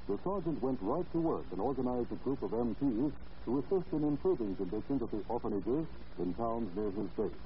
The 0.08 0.16
sergeant 0.24 0.62
went 0.62 0.80
right 0.80 1.04
to 1.12 1.18
work 1.20 1.44
and 1.52 1.60
organized 1.60 2.08
a 2.10 2.16
group 2.24 2.42
of 2.42 2.56
MPs 2.56 3.12
to 3.44 3.58
assist 3.60 3.92
in 3.92 4.08
improving 4.08 4.56
conditions 4.56 5.02
at 5.02 5.10
the 5.12 5.20
orphanages 5.28 5.84
in 6.16 6.32
towns 6.40 6.72
near 6.72 6.88
his 6.96 7.10
base. 7.20 7.42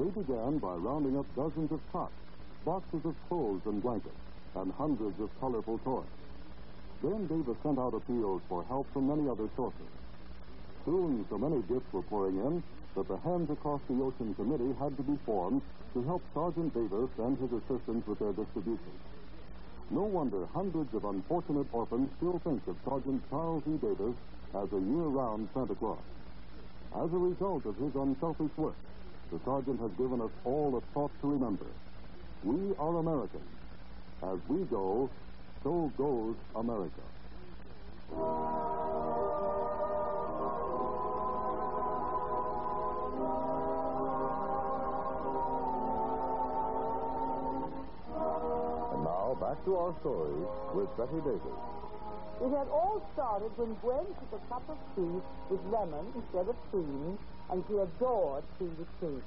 They 0.00 0.08
began 0.08 0.56
by 0.56 0.72
rounding 0.80 1.18
up 1.18 1.28
dozens 1.36 1.70
of 1.70 1.80
cots, 1.92 2.16
boxes 2.64 3.04
of 3.04 3.14
clothes 3.28 3.60
and 3.66 3.82
blankets, 3.82 4.16
and 4.56 4.72
hundreds 4.72 5.20
of 5.20 5.28
colorful 5.38 5.76
toys. 5.84 6.23
Then 7.04 7.26
Davis 7.26 7.56
sent 7.62 7.78
out 7.78 7.92
appeals 7.92 8.40
for 8.48 8.64
help 8.64 8.90
from 8.94 9.08
many 9.08 9.28
other 9.28 9.44
sources. 9.56 9.92
Soon, 10.86 11.26
so 11.28 11.36
many 11.36 11.60
gifts 11.68 11.92
were 11.92 12.00
pouring 12.00 12.38
in 12.38 12.62
that 12.96 13.08
the 13.08 13.18
Hands 13.18 13.50
Across 13.50 13.82
the 13.90 14.00
Ocean 14.00 14.34
Committee 14.34 14.72
had 14.80 14.96
to 14.96 15.02
be 15.02 15.18
formed 15.26 15.60
to 15.92 16.02
help 16.04 16.22
Sergeant 16.32 16.72
Davis 16.72 17.10
and 17.18 17.36
his 17.36 17.52
assistants 17.52 18.08
with 18.08 18.18
their 18.20 18.32
distribution. 18.32 18.96
No 19.90 20.04
wonder 20.04 20.46
hundreds 20.54 20.94
of 20.94 21.04
unfortunate 21.04 21.66
orphans 21.72 22.08
still 22.16 22.40
think 22.42 22.66
of 22.66 22.76
Sergeant 22.88 23.20
Charles 23.28 23.62
E. 23.68 23.76
Davis 23.84 24.16
as 24.56 24.72
a 24.72 24.80
year-round 24.80 25.48
Santa 25.52 25.74
Claus. 25.74 26.00
As 26.96 27.12
a 27.12 27.20
result 27.20 27.66
of 27.66 27.76
his 27.76 27.94
unselfish 27.94 28.56
work, 28.56 28.80
the 29.30 29.38
sergeant 29.44 29.78
has 29.80 29.90
given 29.98 30.22
us 30.22 30.32
all 30.44 30.72
a 30.78 30.80
thought 30.94 31.12
to 31.20 31.32
remember. 31.32 31.66
We 32.42 32.72
are 32.78 32.96
Americans. 32.96 33.52
As 34.22 34.38
we 34.48 34.64
go, 34.72 35.10
so 35.64 35.90
goes 35.96 36.36
America. 36.56 37.00
And 48.92 49.04
now, 49.04 49.36
back 49.40 49.64
to 49.64 49.76
our 49.76 49.94
story 50.00 50.36
with 50.74 50.94
Bette 50.98 51.16
Davis. 51.24 51.40
It 52.44 52.50
had 52.50 52.68
all 52.68 53.00
started 53.14 53.50
when 53.56 53.72
Gwen 53.80 54.04
took 54.20 54.36
a 54.36 54.42
cup 54.52 54.68
of 54.68 54.76
tea 54.94 55.16
with 55.48 55.60
lemon 55.72 56.12
instead 56.14 56.46
of 56.46 56.56
cream, 56.70 57.16
and 57.48 57.64
she 57.68 57.74
adored 57.78 58.44
tea 58.58 58.68
with 58.76 58.88
cream. 59.00 59.22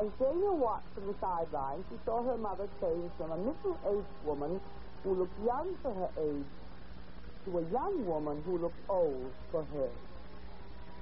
As 0.00 0.06
Dana 0.18 0.54
watched 0.54 0.88
from 0.94 1.08
the 1.08 1.14
sidelines, 1.20 1.84
she 1.90 1.98
saw 2.06 2.22
her 2.22 2.38
mother 2.38 2.68
change 2.80 3.10
from 3.18 3.32
a 3.32 3.36
middle-aged 3.36 4.24
woman 4.24 4.60
who 5.02 5.14
looked 5.14 5.38
young 5.44 5.74
for 5.82 5.94
her 5.94 6.10
age 6.22 6.46
to 7.44 7.58
a 7.58 7.62
young 7.72 8.04
woman 8.06 8.42
who 8.44 8.58
looked 8.58 8.80
old 8.88 9.32
for 9.50 9.64
her. 9.72 9.88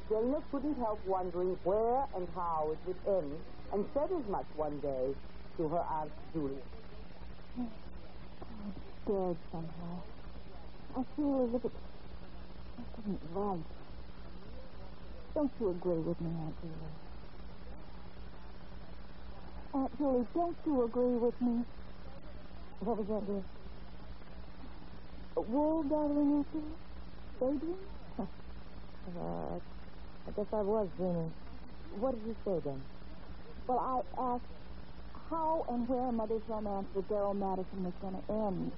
Dana 0.09 0.39
couldn't 0.51 0.79
help 0.79 1.05
wondering 1.05 1.59
where 1.65 2.07
and 2.17 2.29
how 2.35 2.71
it 2.73 2.79
would 2.87 2.97
end, 3.07 3.33
and 3.73 3.85
said 3.93 4.09
as 4.17 4.27
much 4.31 4.47
one 4.57 4.79
day 4.81 5.15
to 5.57 5.69
her 5.69 5.85
Aunt 5.91 6.11
Julia. 6.33 6.57
I'm 7.59 8.73
scared 9.05 9.37
somehow. 9.53 10.03
I 10.97 11.05
feel 11.17 11.49
as 11.49 11.55
if 11.57 11.65
it 11.65 11.73
isn't 13.01 13.21
right. 13.35 13.59
Don't 15.35 15.53
you 15.61 15.71
agree 15.71 16.01
with 16.01 16.21
me, 16.21 16.31
Aunt 16.31 16.55
Julie? 16.63 16.97
Aunt 19.75 19.99
Julie, 19.99 20.27
don't 20.35 20.57
you 20.65 20.85
agree 20.85 21.17
with 21.17 21.41
me? 21.43 21.65
What 22.81 22.97
was 22.97 23.07
that, 23.09 23.27
dear? 23.27 23.58
Wool 25.41 25.83
gathering 25.85 26.45
after 26.45 26.61
Daydream? 27.41 27.77
Uh, 28.19 29.57
I 30.27 30.31
guess 30.37 30.47
I 30.53 30.61
was 30.61 30.89
dreaming. 30.97 31.33
What 31.99 32.13
did 32.15 32.25
you 32.27 32.37
say 32.45 32.61
then? 32.65 32.83
Well, 33.67 33.79
I 33.81 34.01
asked 34.35 34.45
how 35.31 35.65
and 35.69 35.89
where 35.89 36.13
Mother's 36.13 36.43
romance 36.49 36.89
with 36.95 37.09
Daryl 37.09 37.35
Madison 37.37 37.85
was 37.85 37.95
going 38.01 38.15
to 38.15 38.25
end. 38.33 38.73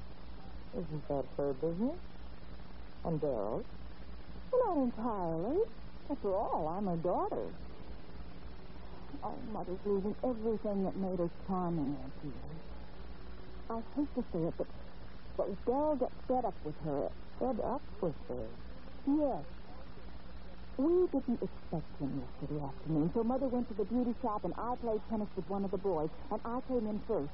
Isn't 0.75 1.09
that 1.09 1.25
her 1.37 1.53
business? 1.55 1.99
And 3.05 3.21
Daryl's? 3.21 3.67
Well, 4.53 4.77
not 4.77 4.83
entirely. 4.85 5.59
After 6.11 6.35
all, 6.35 6.69
I'm 6.77 6.87
her 6.87 6.97
daughter. 6.97 7.47
Oh, 9.23 9.35
Mother's 9.53 9.79
losing 9.85 10.15
everything 10.25 10.85
that 10.85 10.97
made 10.97 11.19
her 11.19 11.31
charming, 11.47 11.97
Aunt 12.03 12.13
Julie. 12.23 12.61
I 13.71 13.81
hate 13.97 14.15
to 14.15 14.25
say 14.33 14.39
it, 14.49 14.55
but, 14.57 14.67
but 15.37 15.49
Daryl 15.67 15.99
gets 15.99 16.15
fed 16.29 16.45
up 16.45 16.55
with 16.65 16.75
her, 16.85 17.09
Fed 17.39 17.61
up 17.65 17.83
with 18.01 18.15
her. 18.29 18.47
yes. 19.07 19.45
We 20.77 21.07
didn't 21.13 21.43
expect 21.43 21.91
him 22.01 22.23
yesterday 22.25 22.65
afternoon, 22.65 23.11
so 23.13 23.23
Mother 23.23 23.49
went 23.49 23.69
to 23.69 23.75
the 23.75 23.85
beauty 23.85 24.15
shop 24.23 24.45
and 24.45 24.55
I 24.57 24.75
played 24.81 25.01
tennis 25.11 25.29
with 25.37 25.49
one 25.49 25.65
of 25.65 25.71
the 25.71 25.77
boys, 25.77 26.09
and 26.31 26.41
I 26.45 26.61
came 26.69 26.87
in 26.89 27.01
first. 27.07 27.33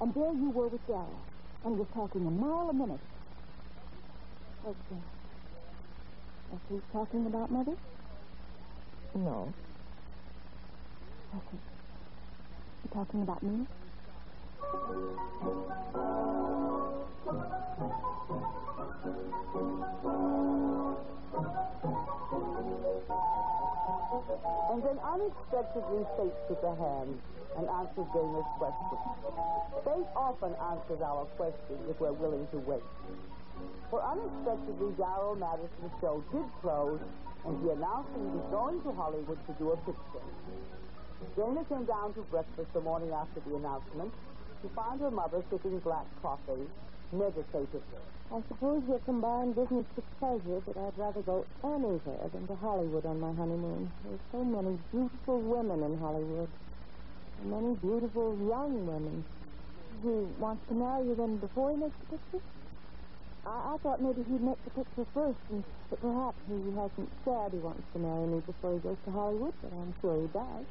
And 0.00 0.12
there 0.14 0.32
you 0.32 0.50
were 0.50 0.68
with 0.68 0.84
Daryl, 0.88 1.20
and 1.64 1.74
he 1.74 1.78
was 1.78 1.88
talking 1.94 2.26
a 2.26 2.30
mile 2.30 2.70
a 2.70 2.74
minute. 2.74 3.00
Uh, 4.66 4.72
was 6.50 6.60
he 6.68 6.80
talking 6.92 7.26
about 7.26 7.50
Mother? 7.50 7.74
No. 9.14 9.54
He, 11.50 11.58
he 12.82 12.88
talking 12.94 13.22
about 13.22 13.42
me? 13.42 13.66
And 24.70 24.82
then 24.82 24.98
unexpectedly 24.98 26.06
fate 26.16 26.34
took 26.48 26.62
a 26.62 26.74
hand 26.74 27.20
and 27.56 27.68
answered 27.68 28.06
Dana's 28.12 28.44
question. 28.58 28.98
Fate 29.84 30.06
often 30.16 30.54
answers 30.70 31.00
our 31.02 31.24
questions 31.36 31.80
if 31.88 32.00
we're 32.00 32.12
willing 32.12 32.46
to 32.52 32.58
wait. 32.58 32.82
For 33.90 34.02
unexpectedly, 34.02 34.92
Darrell 34.98 35.36
Madison's 35.36 35.92
show 36.00 36.22
did 36.32 36.44
close, 36.62 37.00
and 37.46 37.62
he 37.62 37.70
announced 37.70 38.10
that 38.12 38.20
he 38.20 38.26
was 38.26 38.46
going 38.50 38.82
to 38.82 38.92
Hollywood 38.92 39.38
to 39.46 39.52
do 39.54 39.70
a 39.70 39.76
picture. 39.78 40.26
Dana 41.36 41.64
came 41.68 41.84
down 41.84 42.14
to 42.14 42.22
breakfast 42.22 42.72
the 42.72 42.80
morning 42.80 43.10
after 43.12 43.40
the 43.40 43.56
announcement 43.56 44.12
to 44.62 44.68
find 44.74 45.00
her 45.00 45.10
mother 45.10 45.42
sipping 45.50 45.78
black 45.80 46.06
coffee 46.22 46.66
meditatively. 47.12 48.02
I 48.30 48.42
suppose 48.48 48.82
you'll 48.86 49.00
combine 49.06 49.52
business 49.52 49.86
with 49.96 50.04
pleasure, 50.18 50.60
but 50.66 50.76
I'd 50.76 50.98
rather 50.98 51.22
go 51.22 51.46
anywhere 51.64 52.28
than 52.32 52.46
to 52.46 52.54
Hollywood 52.56 53.06
on 53.06 53.20
my 53.20 53.32
honeymoon. 53.32 53.90
There's 54.04 54.20
so 54.32 54.44
many 54.44 54.76
beautiful 54.92 55.40
women 55.40 55.82
in 55.82 55.98
Hollywood. 55.98 56.48
And 57.40 57.50
many 57.50 57.74
beautiful 57.76 58.36
young 58.44 58.84
women. 58.86 59.24
He 60.02 60.12
wants 60.38 60.60
to 60.68 60.74
marry 60.74 61.06
you 61.08 61.14
then 61.14 61.38
before 61.38 61.70
he 61.70 61.76
makes 61.76 61.96
the 62.04 62.18
picture? 62.18 62.44
I, 63.46 63.74
I 63.74 63.76
thought 63.82 64.02
maybe 64.02 64.22
he'd 64.28 64.42
make 64.42 64.62
the 64.64 64.70
picture 64.70 65.06
first, 65.14 65.40
and 65.50 65.64
but 65.88 66.00
perhaps 66.02 66.36
he 66.48 66.60
hasn't 66.76 67.10
said 67.24 67.48
he 67.52 67.58
wants 67.64 67.82
to 67.94 67.98
marry 67.98 68.26
me 68.26 68.42
before 68.44 68.74
he 68.74 68.80
goes 68.80 68.98
to 69.06 69.10
Hollywood, 69.10 69.54
but 69.62 69.72
I'm 69.72 69.94
sure 70.02 70.20
he 70.20 70.28
does. 70.28 70.66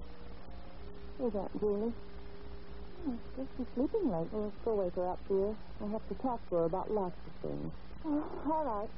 Is 1.26 1.34
Aunt 1.34 1.60
Julie. 1.60 1.93
Oh, 3.08 3.15
guess 3.38 3.48
she's 3.56 3.67
sleeping 3.74 4.12
late. 4.12 4.28
Well, 4.36 4.52
let's 4.52 4.60
go 4.65 4.76
wake 4.76 4.96
her 4.96 5.08
up, 5.08 5.20
dear. 5.30 5.56
I 5.80 5.88
have 5.96 6.04
to 6.10 6.15
talk 6.20 6.43
to 6.50 6.56
her 6.56 6.65
about 6.65 6.91
lots 6.91 7.15
of 7.24 7.34
things. 7.39 7.72
Oh, 8.04 8.20
all 8.52 8.65
right. 8.67 8.91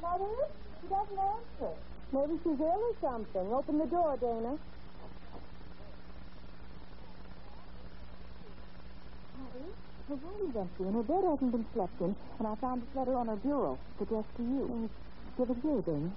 Mother, 0.00 0.30
she 0.78 0.86
doesn't 0.86 1.18
answer. 1.18 1.74
Maybe 2.12 2.38
she's 2.44 2.60
ill 2.60 2.82
or 2.86 2.94
something. 3.02 3.50
Open 3.50 3.78
the 3.78 3.86
door, 3.86 4.16
Dana. 4.22 4.58
Her 10.08 10.14
room 10.14 10.50
is 10.50 10.56
empty, 10.56 10.84
and 10.84 10.94
her 10.94 11.02
bed 11.02 11.24
hasn't 11.24 11.50
been 11.50 11.66
slept 11.72 12.00
in, 12.00 12.14
and 12.38 12.46
I 12.46 12.54
found 12.60 12.82
this 12.82 12.94
letter 12.94 13.16
on 13.16 13.26
her 13.26 13.36
bureau, 13.36 13.80
addressed 13.98 14.28
to 14.36 14.42
you. 14.42 14.68
Mm. 14.70 14.90
Give 15.38 15.50
it 15.50 15.56
here, 15.62 15.80
Dana. 15.82 16.12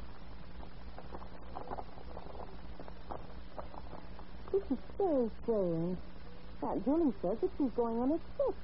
This 4.66 4.80
is 4.80 4.86
very 4.98 5.30
strange. 5.44 5.98
Aunt 6.64 6.86
Julie 6.86 7.14
says 7.22 7.38
that 7.38 7.52
she's 7.54 7.70
going 7.78 8.02
on 8.02 8.10
a 8.10 8.18
trip. 8.18 8.56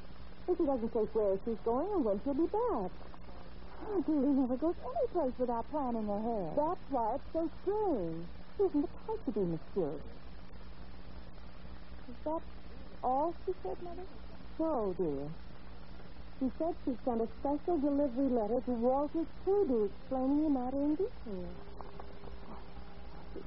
And 0.48 0.58
she 0.58 0.66
doesn't 0.66 0.94
say 0.94 1.06
where 1.14 1.38
she's 1.46 1.62
going 1.62 1.86
or 1.94 2.00
when 2.02 2.18
she'll 2.26 2.34
be 2.34 2.50
back. 2.50 2.90
Oh, 2.90 3.94
Aunt 3.94 4.06
Julie 4.10 4.34
never 4.34 4.58
goes 4.58 4.74
any 4.82 5.08
place 5.14 5.36
without 5.38 5.70
planning 5.70 6.10
ahead. 6.10 6.58
That's 6.58 6.86
why 6.90 7.22
it's 7.22 7.30
so 7.34 7.46
strange. 7.62 8.26
She 8.58 8.64
isn't 8.66 8.90
type 9.06 9.22
to 9.26 9.32
be 9.32 9.46
mysterious. 9.46 10.02
Is 12.10 12.18
that 12.26 12.42
all 13.04 13.36
she 13.46 13.54
said, 13.62 13.78
Mother? 13.86 14.10
So, 14.58 14.96
dear. 14.98 15.30
She 16.42 16.50
said 16.58 16.74
she 16.82 16.98
sent 17.06 17.22
a 17.22 17.30
special 17.46 17.78
delivery 17.78 18.34
letter 18.34 18.58
to 18.66 18.74
Walter 18.74 19.22
Kirby 19.46 19.86
explaining 19.86 20.50
the 20.50 20.50
matter 20.50 20.82
in 20.82 20.98
detail. 20.98 21.54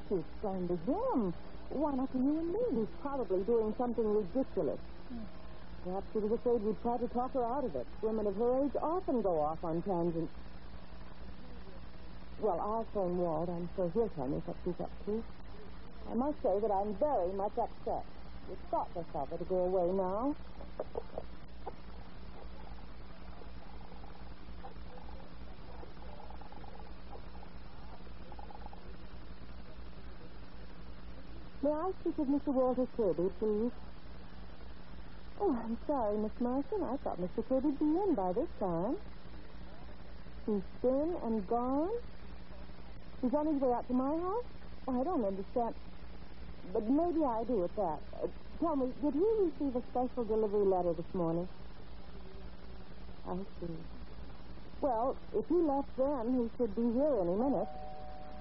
She 0.07 0.15
explained 0.23 0.71
to 0.71 0.79
him. 0.87 1.35
Why 1.75 1.91
not 1.95 2.07
to 2.13 2.19
you 2.19 2.39
and 2.39 2.49
me? 2.55 2.87
He's 2.87 2.95
probably 3.03 3.43
doing 3.43 3.75
something 3.77 4.07
ridiculous. 4.07 4.79
Perhaps 5.83 6.07
she 6.13 6.19
was 6.23 6.31
afraid 6.31 6.63
we'd 6.63 6.81
try 6.83 6.97
to 6.97 7.09
talk 7.11 7.35
her 7.35 7.45
out 7.45 7.65
of 7.65 7.75
it. 7.75 7.87
Women 8.01 8.27
of 8.31 8.37
her 8.37 8.65
age 8.65 8.73
often 8.81 9.21
go 9.23 9.41
off 9.43 9.59
on 9.65 9.83
tangents. 9.83 10.33
Well, 12.39 12.61
I'll 12.61 12.87
phone 12.95 13.19
Walt. 13.19 13.49
I'm 13.51 13.69
sure 13.75 13.91
he'll 13.93 14.09
tell 14.15 14.29
me 14.29 14.39
what 14.47 14.57
she's 14.65 14.79
up 14.81 14.91
to. 15.07 15.25
I 16.11 16.15
must 16.15 16.39
say 16.43 16.55
that 16.63 16.71
I'm 16.71 16.95
very 16.95 17.33
much 17.35 17.59
upset. 17.59 18.07
It's 18.53 18.65
thoughtless 18.71 19.07
of 19.15 19.29
her 19.31 19.37
to 19.37 19.45
go 19.45 19.67
away 19.67 19.91
now. 19.97 20.37
May 31.65 31.73
I 31.73 31.93
speak 32.03 32.19
with 32.19 32.29
Mr. 32.29 32.53
Walter 32.53 32.87
Kirby, 32.95 33.33
please? 33.39 33.73
Oh, 35.41 35.57
I'm 35.65 35.79
sorry, 35.87 36.19
Miss 36.19 36.37
Marston. 36.39 36.83
I 36.85 36.99
thought 36.99 37.19
Mr. 37.19 37.41
Kirby'd 37.49 37.79
be 37.79 37.87
in 37.87 38.15
by 38.15 38.35
this 38.35 38.49
time. 38.61 38.97
He's 40.45 40.61
been 40.83 41.17
and 41.25 41.49
gone? 41.49 41.89
He's 43.23 43.33
on 43.33 43.47
his 43.47 43.63
way 43.63 43.73
out 43.73 43.89
to 43.89 43.95
my 43.95 44.13
house? 44.13 44.45
Oh, 44.87 45.01
I 45.01 45.05
don't 45.05 45.25
understand. 45.25 45.75
But 46.75 46.85
maybe 46.85 47.25
I 47.25 47.45
do 47.45 47.65
at 47.65 47.75
that. 47.77 47.99
Uh, 48.23 48.27
tell 48.61 48.77
me, 48.77 48.93
did 49.01 49.15
he 49.15 49.25
receive 49.41 49.75
a 49.75 49.83
special 49.89 50.25
delivery 50.25 50.67
letter 50.67 50.93
this 50.93 51.15
morning? 51.15 51.49
I 53.27 53.37
see. 53.59 53.73
Well, 54.83 55.17
if 55.35 55.49
he 55.49 55.55
left 55.55 55.89
then, 55.97 56.45
he 56.45 56.59
should 56.59 56.77
be 56.77 56.93
here 56.93 57.17
any 57.23 57.33
minute. 57.33 57.69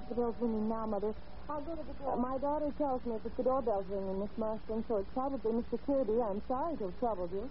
The 0.09 0.15
bell's 0.15 0.35
ringing 0.41 0.67
now, 0.67 0.87
Mother. 0.87 1.15
I'll 1.49 1.61
go 1.61 1.75
to 1.75 1.83
the 1.83 1.93
door. 2.03 2.13
Uh, 2.13 2.17
my 2.17 2.37
daughter 2.37 2.71
tells 2.77 3.05
me 3.05 3.15
that 3.21 3.37
the 3.37 3.43
doorbell's 3.43 3.85
ringing, 3.89 4.19
Miss 4.19 4.29
Marston, 4.37 4.83
so 4.87 4.97
it's 4.97 5.09
probably 5.13 5.51
Mr. 5.51 5.77
Kirby. 5.85 6.21
I'm 6.21 6.41
sorry 6.47 6.77
to 6.77 6.85
have 6.85 6.99
troubled 6.99 7.31
you. 7.33 7.49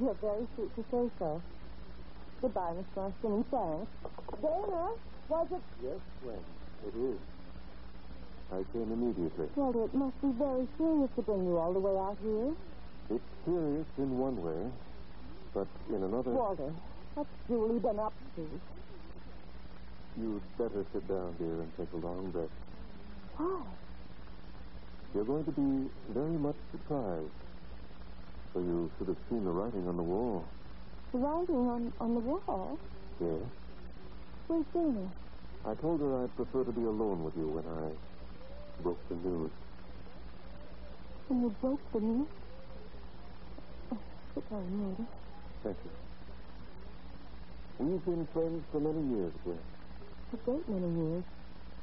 You're 0.00 0.14
very 0.14 0.46
sweet 0.54 0.74
to 0.76 0.84
say 0.90 1.10
so. 1.18 1.42
Goodbye, 2.40 2.72
Miss 2.76 2.86
Marston, 2.94 3.32
and 3.32 3.50
thanks. 3.50 3.90
Dana, 4.42 4.90
was 5.28 5.46
it... 5.50 5.62
Yes, 5.82 6.00
Gwen, 6.22 6.38
it 6.86 6.94
is. 6.94 7.18
I 8.52 8.62
came 8.72 8.92
immediately. 8.92 9.48
Walter, 9.56 9.84
it 9.84 9.94
must 9.94 10.20
be 10.22 10.30
very 10.38 10.68
serious 10.78 11.10
to 11.16 11.22
bring 11.22 11.44
you 11.44 11.58
all 11.58 11.72
the 11.72 11.80
way 11.80 11.96
out 11.98 12.16
here. 12.22 12.54
It's 13.10 13.30
serious 13.44 13.86
in 13.98 14.18
one 14.18 14.42
way, 14.42 14.70
but 15.54 15.66
in 15.88 16.02
another... 16.02 16.30
Walter, 16.30 16.72
what's 17.14 17.30
Julie 17.48 17.80
been 17.80 17.98
up 17.98 18.14
to? 18.36 18.46
You'd 20.18 20.42
better 20.56 20.84
sit 20.92 21.06
down, 21.08 21.34
dear, 21.38 21.60
and 21.60 21.76
take 21.76 21.92
a 21.92 21.96
long 21.96 22.30
rest. 22.32 22.65
Why? 23.36 23.62
You're 25.14 25.24
going 25.24 25.44
to 25.44 25.52
be 25.52 25.90
very 26.12 26.38
much 26.38 26.56
surprised. 26.72 27.30
So 28.52 28.60
you 28.60 28.90
should 28.96 29.08
have 29.08 29.16
seen 29.28 29.44
the 29.44 29.50
writing 29.50 29.86
on 29.88 29.96
the 29.96 30.02
wall. 30.02 30.44
The 31.12 31.18
writing 31.18 31.56
on, 31.56 31.92
on 32.00 32.14
the 32.14 32.20
wall? 32.20 32.78
Yes. 33.20 33.48
Where's 34.48 34.64
Dana? 34.72 35.10
I 35.66 35.74
told 35.74 36.00
her 36.00 36.22
I'd 36.22 36.34
prefer 36.36 36.64
to 36.64 36.72
be 36.72 36.82
alone 36.82 37.24
with 37.24 37.36
you 37.36 37.48
when 37.48 37.64
I 37.64 37.90
broke 38.82 39.00
the 39.08 39.16
news. 39.16 39.50
When 41.28 41.42
you 41.42 41.50
broke 41.60 41.92
the 41.92 42.00
news? 42.00 42.28
Oh, 43.92 43.98
down, 44.50 44.80
Walter. 44.80 45.04
Thank 45.64 45.76
you. 45.84 45.90
We've 47.78 48.04
been 48.04 48.26
friends 48.32 48.64
for 48.70 48.80
many 48.80 49.02
years, 49.16 49.32
Gwen. 49.44 49.58
A 50.32 50.36
great 50.36 50.68
many 50.68 50.88
years. 50.96 51.24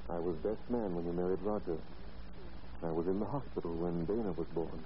I 0.10 0.20
was 0.20 0.36
best 0.44 0.62
man 0.70 0.96
when 0.96 1.06
you 1.06 1.14
married 1.14 1.40
Roger. 1.42 1.78
I 2.84 2.92
was 2.92 3.08
in 3.08 3.20
the 3.20 3.26
hospital 3.26 3.72
when 3.80 4.04
Dana 4.06 4.36
was 4.36 4.48
born, 4.52 4.84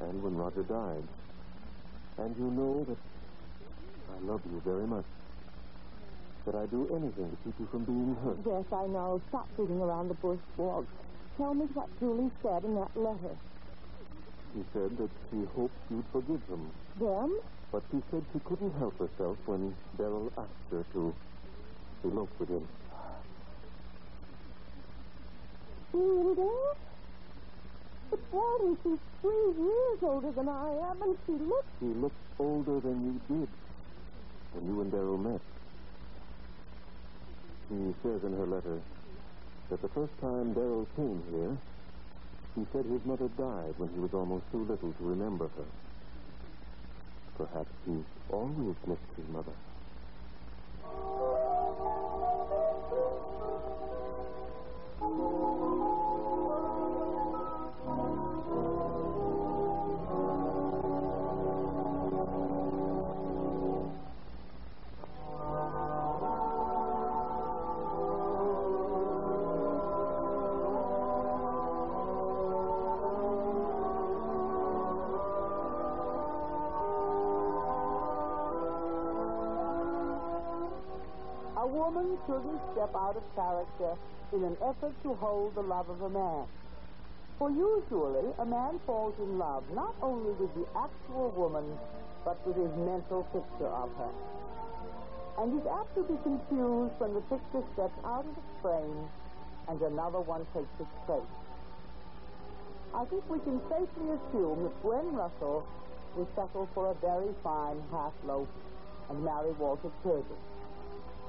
and 0.00 0.22
when 0.22 0.34
Roger 0.36 0.62
died. 0.64 1.04
And 2.16 2.36
you 2.36 2.48
know 2.50 2.84
that 2.88 2.98
I 4.08 4.18
love 4.24 4.40
you 4.48 4.62
very 4.64 4.86
much. 4.86 5.04
That 6.46 6.54
I'd 6.54 6.70
do 6.70 6.88
anything 6.96 7.30
to 7.30 7.36
keep 7.44 7.54
you 7.60 7.68
from 7.70 7.84
being 7.84 8.16
hurt. 8.24 8.40
Yes, 8.48 8.64
I 8.72 8.88
know. 8.88 9.20
Stop 9.28 9.48
beating 9.56 9.80
around 9.80 10.08
the 10.08 10.14
bush, 10.14 10.40
Walt. 10.56 10.88
Tell 11.36 11.52
me 11.52 11.66
what 11.74 11.88
Julie 12.00 12.32
said 12.42 12.64
in 12.64 12.74
that 12.76 12.96
letter. 12.96 13.36
She 14.52 14.64
said 14.72 14.96
that 14.96 15.10
she 15.30 15.44
hoped 15.54 15.76
you'd 15.90 16.08
forgive 16.12 16.40
them. 16.48 16.72
Them? 16.98 17.38
But 17.70 17.84
she 17.92 18.00
said 18.10 18.24
she 18.32 18.40
couldn't 18.40 18.72
help 18.78 18.98
herself 18.98 19.36
when 19.46 19.76
Darrell 19.96 20.32
asked 20.36 20.70
her 20.72 20.84
to 20.94 21.14
elope 22.02 22.32
with 22.40 22.48
him. 22.48 22.66
She 25.90 25.98
really 25.98 26.34
does? 26.36 26.76
But 28.10 28.20
she's 28.82 28.98
three 29.20 29.52
years 29.58 29.98
older 30.02 30.32
than 30.32 30.48
I 30.48 30.70
am, 30.90 31.02
and 31.02 31.16
she 31.26 31.32
looks... 31.32 31.68
She 31.80 31.86
looks 31.86 32.20
older 32.38 32.80
than 32.80 33.04
you 33.04 33.36
did 33.36 33.48
when 34.52 34.66
you 34.66 34.80
and 34.80 34.90
Darrell 34.90 35.18
met. 35.18 35.40
She 37.68 37.94
says 38.02 38.22
in 38.24 38.32
her 38.32 38.46
letter 38.46 38.80
that 39.70 39.82
the 39.82 39.88
first 39.88 40.12
time 40.20 40.54
Darrell 40.54 40.88
came 40.96 41.22
here, 41.30 41.56
he 42.56 42.66
said 42.72 42.84
his 42.86 43.04
mother 43.04 43.28
died 43.38 43.74
when 43.78 43.88
he 43.94 44.00
was 44.00 44.10
almost 44.12 44.44
too 44.50 44.66
little 44.68 44.92
to 44.92 45.04
remember 45.04 45.48
her. 45.56 45.66
Perhaps 47.36 47.72
he's 47.86 48.04
always 48.28 48.74
missed 48.86 49.10
his 49.16 49.26
mother. 49.32 49.54
In 84.32 84.44
an 84.44 84.56
effort 84.62 84.92
to 85.02 85.14
hold 85.14 85.54
the 85.54 85.62
love 85.62 85.88
of 85.88 86.02
a 86.02 86.10
man. 86.10 86.44
For 87.38 87.50
usually, 87.50 88.28
a 88.38 88.44
man 88.44 88.78
falls 88.84 89.14
in 89.18 89.38
love 89.38 89.64
not 89.72 89.94
only 90.02 90.32
with 90.32 90.52
the 90.54 90.66
actual 90.76 91.32
woman, 91.34 91.64
but 92.24 92.36
with 92.46 92.56
his 92.56 92.70
mental 92.76 93.24
picture 93.32 93.72
of 93.72 93.88
her. 93.96 94.12
And 95.38 95.58
is 95.58 95.66
apt 95.66 95.94
to 95.96 96.02
be 96.04 96.18
confused 96.22 96.92
when 97.00 97.14
the 97.14 97.24
picture 97.32 97.64
steps 97.72 97.96
out 98.04 98.26
of 98.28 98.34
the 98.36 98.46
frame 98.60 99.08
and 99.68 99.80
another 99.80 100.20
one 100.20 100.44
takes 100.52 100.74
its 100.78 100.96
place. 101.06 101.32
I 102.92 103.04
think 103.06 103.24
we 103.30 103.38
can 103.40 103.60
safely 103.70 104.12
assume 104.12 104.64
that 104.64 104.82
Gwen 104.82 105.14
Russell 105.14 105.64
will 106.16 106.28
settle 106.34 106.68
for 106.74 106.90
a 106.90 106.94
very 107.00 107.32
fine 107.42 107.80
half 107.90 108.12
loaf 108.26 108.48
and 109.08 109.24
marry 109.24 109.52
Walter 109.52 109.90
Kirby. 110.02 110.36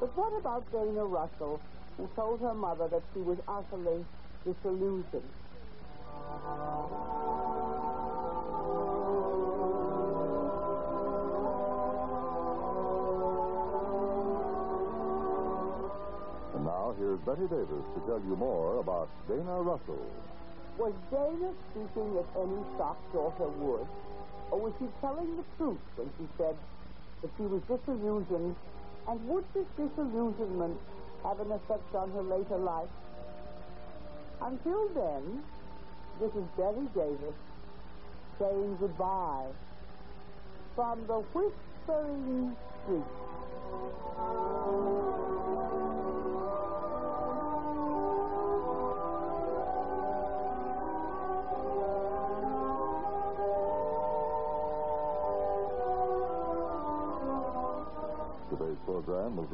But 0.01 0.17
what 0.17 0.33
about 0.37 0.69
Dana 0.73 1.05
Russell, 1.05 1.61
who 1.97 2.09
told 2.15 2.41
her 2.41 2.53
mother 2.53 2.87
that 2.87 3.03
she 3.13 3.19
was 3.19 3.37
utterly 3.47 4.05
disillusioned? 4.45 5.31
And 16.55 16.65
now 16.65 16.93
here's 16.97 17.19
Bette 17.25 17.47
Davis 17.47 17.85
to 17.95 17.99
tell 18.07 18.21
you 18.27 18.35
more 18.35 18.79
about 18.79 19.09
Dana 19.27 19.61
Russell. 19.61 20.05
Was 20.77 20.93
Dana 21.11 21.51
speaking 21.71 22.17
as 22.17 22.25
any 22.39 22.61
shock 22.77 22.97
daughter 23.13 23.49
would? 23.49 23.87
Or 24.51 24.59
was 24.59 24.73
she 24.79 24.87
telling 24.99 25.37
the 25.37 25.43
truth 25.57 25.79
when 25.95 26.09
she 26.17 26.25
said 26.37 26.55
that 27.21 27.31
she 27.37 27.43
was 27.43 27.61
disillusioned? 27.67 28.55
And 29.07 29.27
would 29.27 29.43
this 29.53 29.65
disillusionment 29.77 30.77
have 31.23 31.39
an 31.39 31.51
effect 31.51 31.95
on 31.95 32.11
her 32.11 32.23
later 32.23 32.57
life? 32.57 32.89
Until 34.41 34.89
then, 34.89 35.43
this 36.19 36.31
is 36.31 36.43
Bette 36.57 36.87
Davis 36.95 37.35
saying 38.39 38.77
goodbye 38.79 39.47
from 40.75 41.05
the 41.07 41.19
Whispering 41.33 42.55
Street. 42.83 43.20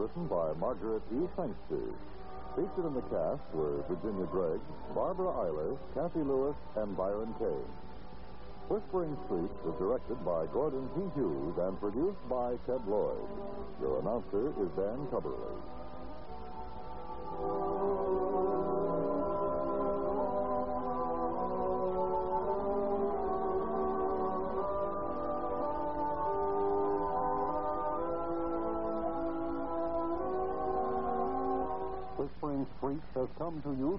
Written 0.07 0.27
by 0.27 0.53
Margaret 0.59 1.03
E. 1.11 1.27
Sangster. 1.35 1.83
Featured 2.55 2.85
in 2.87 2.93
the 2.93 3.03
cast 3.11 3.43
were 3.53 3.83
Virginia 3.89 4.25
Gregg, 4.31 4.59
Barbara 4.95 5.33
Eiler, 5.43 5.77
Kathy 5.93 6.23
Lewis, 6.23 6.55
and 6.77 6.95
Byron 6.95 7.35
Kane. 7.37 7.71
Whispering 8.69 9.17
Street 9.25 9.51
was 9.65 9.75
directed 9.79 10.23
by 10.23 10.45
Gordon 10.53 10.87
T. 10.95 11.01
Hughes 11.15 11.55
and 11.59 11.79
produced 11.79 12.23
by 12.29 12.55
Ted 12.65 12.79
Lloyd. 12.87 13.27
Your 13.81 13.99
announcer 13.99 14.47
is 14.63 14.69
Dan 14.79 15.07
Cubberly. 15.11 15.56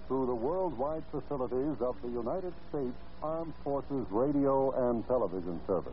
Through 0.09 0.27
the 0.27 0.35
worldwide 0.35 1.05
facilities 1.11 1.77
of 1.81 1.95
the 2.03 2.09
United 2.09 2.55
States 2.71 2.97
Armed 3.23 3.53
Forces 3.63 4.07
Radio 4.11 4.73
and 4.89 5.07
Television 5.07 5.61
Service. 5.67 5.93